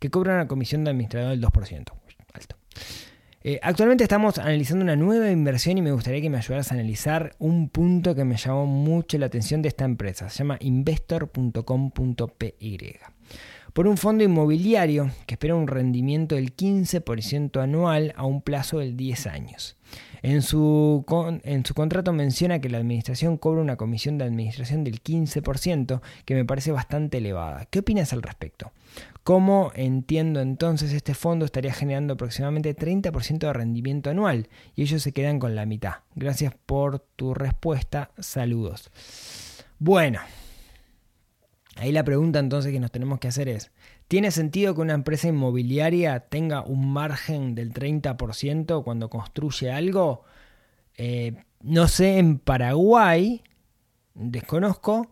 que 0.00 0.10
cobra 0.10 0.34
una 0.34 0.48
comisión 0.48 0.82
de 0.84 0.90
administrador 0.90 1.30
del 1.30 1.42
2%. 1.42 1.92
Alto. 2.34 2.56
Eh, 3.44 3.58
actualmente 3.60 4.04
estamos 4.04 4.38
analizando 4.38 4.84
una 4.84 4.94
nueva 4.94 5.28
inversión 5.30 5.76
y 5.76 5.82
me 5.82 5.90
gustaría 5.90 6.20
que 6.20 6.30
me 6.30 6.38
ayudaras 6.38 6.70
a 6.70 6.74
analizar 6.74 7.34
un 7.38 7.68
punto 7.68 8.14
que 8.14 8.24
me 8.24 8.36
llamó 8.36 8.66
mucho 8.66 9.18
la 9.18 9.26
atención 9.26 9.62
de 9.62 9.68
esta 9.68 9.84
empresa. 9.84 10.30
Se 10.30 10.38
llama 10.38 10.58
investor.com.py. 10.60 12.96
Por 13.72 13.88
un 13.88 13.96
fondo 13.96 14.22
inmobiliario 14.22 15.10
que 15.26 15.34
espera 15.34 15.56
un 15.56 15.66
rendimiento 15.66 16.36
del 16.36 16.54
15% 16.54 17.60
anual 17.60 18.12
a 18.16 18.24
un 18.24 18.42
plazo 18.42 18.78
de 18.78 18.92
10 18.92 19.26
años. 19.26 19.76
En 20.22 20.42
su, 20.42 21.04
en 21.42 21.66
su 21.66 21.74
contrato 21.74 22.12
menciona 22.12 22.60
que 22.60 22.68
la 22.68 22.78
administración 22.78 23.36
cobra 23.36 23.60
una 23.60 23.76
comisión 23.76 24.18
de 24.18 24.24
administración 24.24 24.84
del 24.84 25.02
15%, 25.02 26.00
que 26.24 26.34
me 26.34 26.44
parece 26.44 26.70
bastante 26.70 27.18
elevada. 27.18 27.66
¿Qué 27.66 27.80
opinas 27.80 28.12
al 28.12 28.22
respecto? 28.22 28.72
¿Cómo 29.24 29.72
entiendo 29.74 30.40
entonces 30.40 30.92
este 30.92 31.14
fondo 31.14 31.44
estaría 31.44 31.72
generando 31.72 32.14
aproximadamente 32.14 32.76
30% 32.76 33.38
de 33.38 33.52
rendimiento 33.52 34.10
anual 34.10 34.48
y 34.74 34.82
ellos 34.82 35.02
se 35.02 35.12
quedan 35.12 35.38
con 35.38 35.56
la 35.56 35.66
mitad? 35.66 35.94
Gracias 36.14 36.54
por 36.66 37.00
tu 37.00 37.34
respuesta. 37.34 38.10
Saludos. 38.18 38.90
Bueno, 39.78 40.20
ahí 41.76 41.90
la 41.90 42.04
pregunta 42.04 42.38
entonces 42.38 42.72
que 42.72 42.80
nos 42.80 42.92
tenemos 42.92 43.18
que 43.18 43.28
hacer 43.28 43.48
es, 43.48 43.72
¿Tiene 44.08 44.30
sentido 44.30 44.74
que 44.74 44.80
una 44.82 44.94
empresa 44.94 45.28
inmobiliaria 45.28 46.20
tenga 46.20 46.62
un 46.62 46.92
margen 46.92 47.54
del 47.54 47.72
30% 47.72 48.84
cuando 48.84 49.08
construye 49.08 49.70
algo? 49.70 50.24
Eh, 50.96 51.34
no 51.62 51.88
sé, 51.88 52.18
en 52.18 52.38
Paraguay, 52.38 53.42
desconozco, 54.14 55.10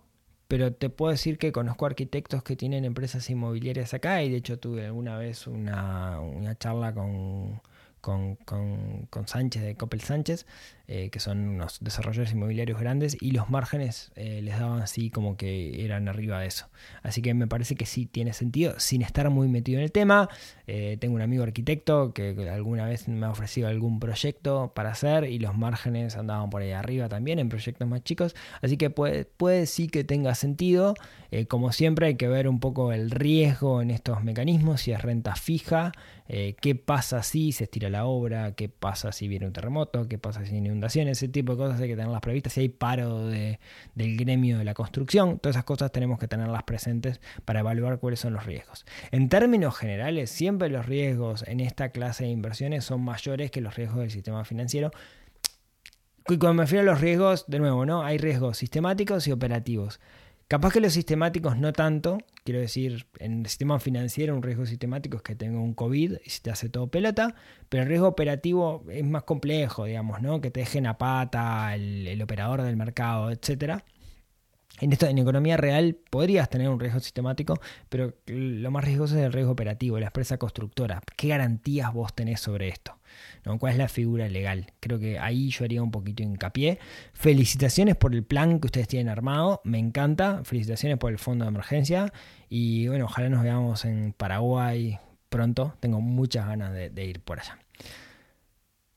pero 0.48 0.72
te 0.72 0.90
puedo 0.90 1.12
decir 1.12 1.38
que 1.38 1.52
conozco 1.52 1.86
arquitectos 1.86 2.42
que 2.42 2.56
tienen 2.56 2.84
empresas 2.84 3.30
inmobiliarias 3.30 3.94
acá 3.94 4.22
y 4.22 4.30
de 4.30 4.38
hecho 4.38 4.58
tuve 4.58 4.86
alguna 4.86 5.16
vez 5.16 5.46
una, 5.46 6.18
charla 6.58 6.92
con, 6.92 7.62
con, 8.00 8.34
con, 8.36 9.28
Sánchez 9.28 9.62
de 9.62 9.76
Coppel 9.76 10.00
Sánchez, 10.00 10.46
eh, 10.92 11.08
que 11.10 11.20
son 11.20 11.48
unos 11.48 11.78
desarrolladores 11.80 12.32
inmobiliarios 12.32 12.80
grandes, 12.80 13.16
y 13.20 13.30
los 13.30 13.48
márgenes 13.48 14.10
eh, 14.16 14.40
les 14.42 14.58
daban 14.58 14.82
así 14.82 15.08
como 15.08 15.36
que 15.36 15.84
eran 15.84 16.08
arriba 16.08 16.40
de 16.40 16.48
eso. 16.48 16.66
Así 17.04 17.22
que 17.22 17.32
me 17.32 17.46
parece 17.46 17.76
que 17.76 17.86
sí 17.86 18.06
tiene 18.06 18.32
sentido, 18.32 18.74
sin 18.80 19.02
estar 19.02 19.30
muy 19.30 19.46
metido 19.46 19.78
en 19.78 19.84
el 19.84 19.92
tema. 19.92 20.28
Eh, 20.66 20.96
tengo 21.00 21.14
un 21.14 21.22
amigo 21.22 21.44
arquitecto 21.44 22.12
que, 22.12 22.34
alguna 22.52 22.86
vez 22.86 23.06
me 23.06 23.24
ha 23.24 23.30
ofrecido 23.30 23.68
algún 23.68 24.00
proyecto 24.00 24.72
para 24.74 24.90
hacer 24.90 25.26
y 25.26 25.38
los 25.38 25.56
márgenes 25.56 26.16
andaban 26.16 26.50
por 26.50 26.62
ahí 26.62 26.72
arriba 26.72 27.08
también 27.08 27.38
en 27.38 27.48
proyectos 27.50 27.86
más 27.86 28.02
chicos. 28.02 28.34
Así 28.60 28.76
que 28.76 28.90
puede, 28.90 29.26
puede 29.26 29.66
sí 29.66 29.86
que 29.86 30.02
tenga 30.02 30.34
sentido. 30.34 30.94
como 31.46 31.70
siempre 31.70 32.08
hay 32.08 32.16
que 32.16 32.26
ver 32.26 32.48
un 32.48 32.58
poco 32.58 32.92
el 32.92 33.12
riesgo 33.12 33.80
en 33.80 33.92
estos 33.92 34.24
mecanismos, 34.24 34.80
si 34.80 34.90
es 34.90 35.00
renta 35.00 35.36
fija, 35.36 35.92
qué 36.26 36.74
pasa 36.74 37.22
si 37.22 37.52
se 37.52 37.64
estira 37.64 37.88
la 37.90 38.06
obra, 38.06 38.54
qué 38.56 38.68
pasa 38.68 39.12
si 39.12 39.28
viene 39.28 39.46
un 39.46 39.52
terremoto, 39.52 40.08
qué 40.08 40.18
pasa 40.18 40.44
si 40.44 40.56
hay 40.56 40.79
ese 40.86 41.28
tipo 41.28 41.52
de 41.52 41.58
cosas 41.58 41.80
hay 41.80 41.88
que 41.88 41.96
tenerlas 41.96 42.20
previstas, 42.20 42.52
si 42.52 42.60
hay 42.60 42.68
paro 42.68 43.26
de, 43.26 43.58
del 43.94 44.16
gremio 44.16 44.58
de 44.58 44.64
la 44.64 44.74
construcción, 44.74 45.38
todas 45.38 45.56
esas 45.56 45.64
cosas 45.64 45.92
tenemos 45.92 46.18
que 46.18 46.28
tenerlas 46.28 46.62
presentes 46.64 47.20
para 47.44 47.60
evaluar 47.60 47.98
cuáles 47.98 48.20
son 48.20 48.32
los 48.32 48.46
riesgos. 48.46 48.84
En 49.10 49.28
términos 49.28 49.76
generales, 49.76 50.30
siempre 50.30 50.68
los 50.68 50.86
riesgos 50.86 51.44
en 51.46 51.60
esta 51.60 51.90
clase 51.90 52.24
de 52.24 52.30
inversiones 52.30 52.84
son 52.84 53.02
mayores 53.02 53.50
que 53.50 53.60
los 53.60 53.76
riesgos 53.76 54.00
del 54.00 54.10
sistema 54.10 54.44
financiero. 54.44 54.90
Y 56.28 56.38
cuando 56.38 56.54
me 56.54 56.62
refiero 56.64 56.82
a 56.82 56.92
los 56.92 57.00
riesgos, 57.00 57.44
de 57.48 57.58
nuevo, 57.58 57.86
¿no? 57.86 58.04
Hay 58.04 58.18
riesgos 58.18 58.58
sistemáticos 58.58 59.26
y 59.26 59.32
operativos. 59.32 60.00
Capaz 60.50 60.72
que 60.72 60.80
los 60.80 60.92
sistemáticos 60.92 61.56
no 61.58 61.72
tanto, 61.72 62.18
quiero 62.42 62.58
decir, 62.58 63.06
en 63.20 63.42
el 63.42 63.46
sistema 63.46 63.78
financiero 63.78 64.34
un 64.34 64.42
riesgo 64.42 64.66
sistemático 64.66 65.18
es 65.18 65.22
que 65.22 65.36
tenga 65.36 65.60
un 65.60 65.74
COVID 65.74 66.14
y 66.24 66.30
se 66.30 66.40
te 66.40 66.50
hace 66.50 66.68
todo 66.68 66.88
pelota, 66.88 67.36
pero 67.68 67.84
el 67.84 67.88
riesgo 67.88 68.08
operativo 68.08 68.82
es 68.90 69.04
más 69.04 69.22
complejo, 69.22 69.84
digamos, 69.84 70.20
¿no? 70.20 70.40
Que 70.40 70.50
te 70.50 70.58
dejen 70.58 70.88
a 70.88 70.98
pata 70.98 71.72
el, 71.76 72.20
operador 72.20 72.62
del 72.62 72.76
mercado, 72.76 73.30
etcétera. 73.30 73.84
En, 74.80 74.92
esto, 74.92 75.06
en 75.06 75.18
economía 75.18 75.56
real 75.56 75.96
podrías 76.10 76.50
tener 76.50 76.68
un 76.68 76.80
riesgo 76.80 76.98
sistemático, 76.98 77.60
pero 77.88 78.16
lo 78.26 78.72
más 78.72 78.84
riesgoso 78.84 79.16
es 79.16 79.22
el 79.22 79.32
riesgo 79.32 79.52
operativo, 79.52 80.00
la 80.00 80.06
empresa 80.06 80.36
constructora. 80.36 81.00
¿Qué 81.16 81.28
garantías 81.28 81.92
vos 81.92 82.12
tenés 82.12 82.40
sobre 82.40 82.66
esto? 82.66 82.99
¿No? 83.44 83.58
¿Cuál 83.58 83.72
es 83.72 83.78
la 83.78 83.88
figura 83.88 84.28
legal? 84.28 84.72
Creo 84.80 84.98
que 84.98 85.18
ahí 85.18 85.50
yo 85.50 85.64
haría 85.64 85.82
un 85.82 85.90
poquito 85.90 86.22
hincapié. 86.22 86.78
Felicitaciones 87.12 87.96
por 87.96 88.14
el 88.14 88.24
plan 88.24 88.60
que 88.60 88.66
ustedes 88.66 88.88
tienen 88.88 89.08
armado, 89.08 89.60
me 89.64 89.78
encanta. 89.78 90.42
Felicitaciones 90.44 90.98
por 90.98 91.12
el 91.12 91.18
fondo 91.18 91.44
de 91.44 91.50
emergencia. 91.50 92.12
Y 92.48 92.88
bueno, 92.88 93.06
ojalá 93.06 93.28
nos 93.28 93.42
veamos 93.42 93.84
en 93.84 94.12
Paraguay 94.12 94.98
pronto. 95.28 95.74
Tengo 95.80 96.00
muchas 96.00 96.46
ganas 96.46 96.72
de 96.72 97.04
ir 97.04 97.20
por 97.20 97.40
allá. 97.40 97.58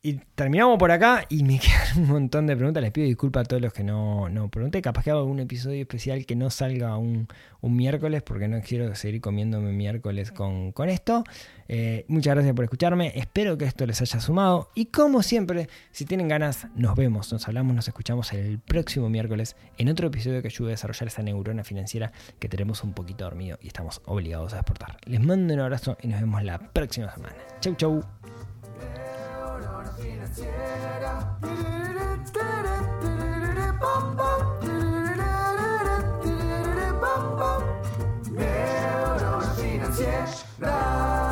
Y 0.06 0.20
terminamos 0.36 0.78
por 0.78 0.92
acá 0.92 1.24
y 1.30 1.44
me 1.46 1.58
quedan 1.62 2.04
un 2.04 2.08
montón 2.10 2.46
de 2.46 2.58
preguntas. 2.58 2.84
Les 2.84 2.92
pido 2.92 3.08
disculpas 3.08 3.46
a 3.46 3.46
todos 3.46 3.62
los 3.62 3.72
que 3.72 3.86
no, 3.86 4.28
no 4.28 4.50
pregunté. 4.50 4.82
Capaz 4.82 5.06
que 5.06 5.12
hago 5.12 5.22
algún 5.22 5.40
episodio 5.40 5.80
especial 5.80 6.26
que 6.26 6.36
no 6.36 6.50
salga 6.50 6.98
un, 6.98 7.30
miércoles 7.62 8.22
porque 8.22 8.50
no 8.50 8.60
quiero 8.60 8.94
seguir 8.96 9.22
comiéndome 9.22 9.72
miércoles 9.72 10.34
con, 10.34 10.74
esto. 10.90 11.24
Eh, 11.70 12.04
muchas 12.10 12.36
gracias 12.36 12.54
por 12.54 12.66
escucharme. 12.66 13.14
Espero 13.16 13.58
que 13.58 13.64
esto 13.64 13.86
les 13.86 14.02
haya 14.02 14.20
sumado. 14.20 14.72
Y 14.76 14.88
como 14.88 15.24
siempre, 15.24 15.70
si 15.92 16.04
tienen 16.04 16.28
ganas, 16.28 16.68
nos 16.76 16.98
vemos, 16.98 17.32
nos 17.32 17.48
hablamos, 17.48 17.74
nos 17.74 17.88
escuchamos 17.88 18.34
el 18.34 18.60
próximo 18.60 19.10
miércoles 19.10 19.56
en 19.78 19.88
otro 19.88 20.08
episodio 20.08 20.42
que 20.42 20.50
ayude 20.50 20.68
a 20.68 20.72
desarrollar 20.72 21.08
esa 21.08 21.24
neurona 21.24 21.64
financiera 21.64 22.12
que 22.40 22.50
tenemos 22.50 22.84
un 22.84 22.92
poquito 22.92 23.24
dormido 23.24 23.58
y 23.62 23.68
estamos 23.68 24.02
obligados 24.04 24.54
a 24.54 24.58
exportar. 24.58 24.98
Les 25.06 25.22
mando 25.22 25.54
un 25.54 25.62
abrazo 25.62 25.98
y 26.02 26.10
nos 26.10 26.20
vemos 26.20 26.44
la 26.44 26.60
próxima 26.60 27.10
semana. 27.10 27.38
Chau, 27.62 27.76
chau. 27.76 28.04
financiera. 30.04 31.38
Neurofinanciera. 38.36 41.23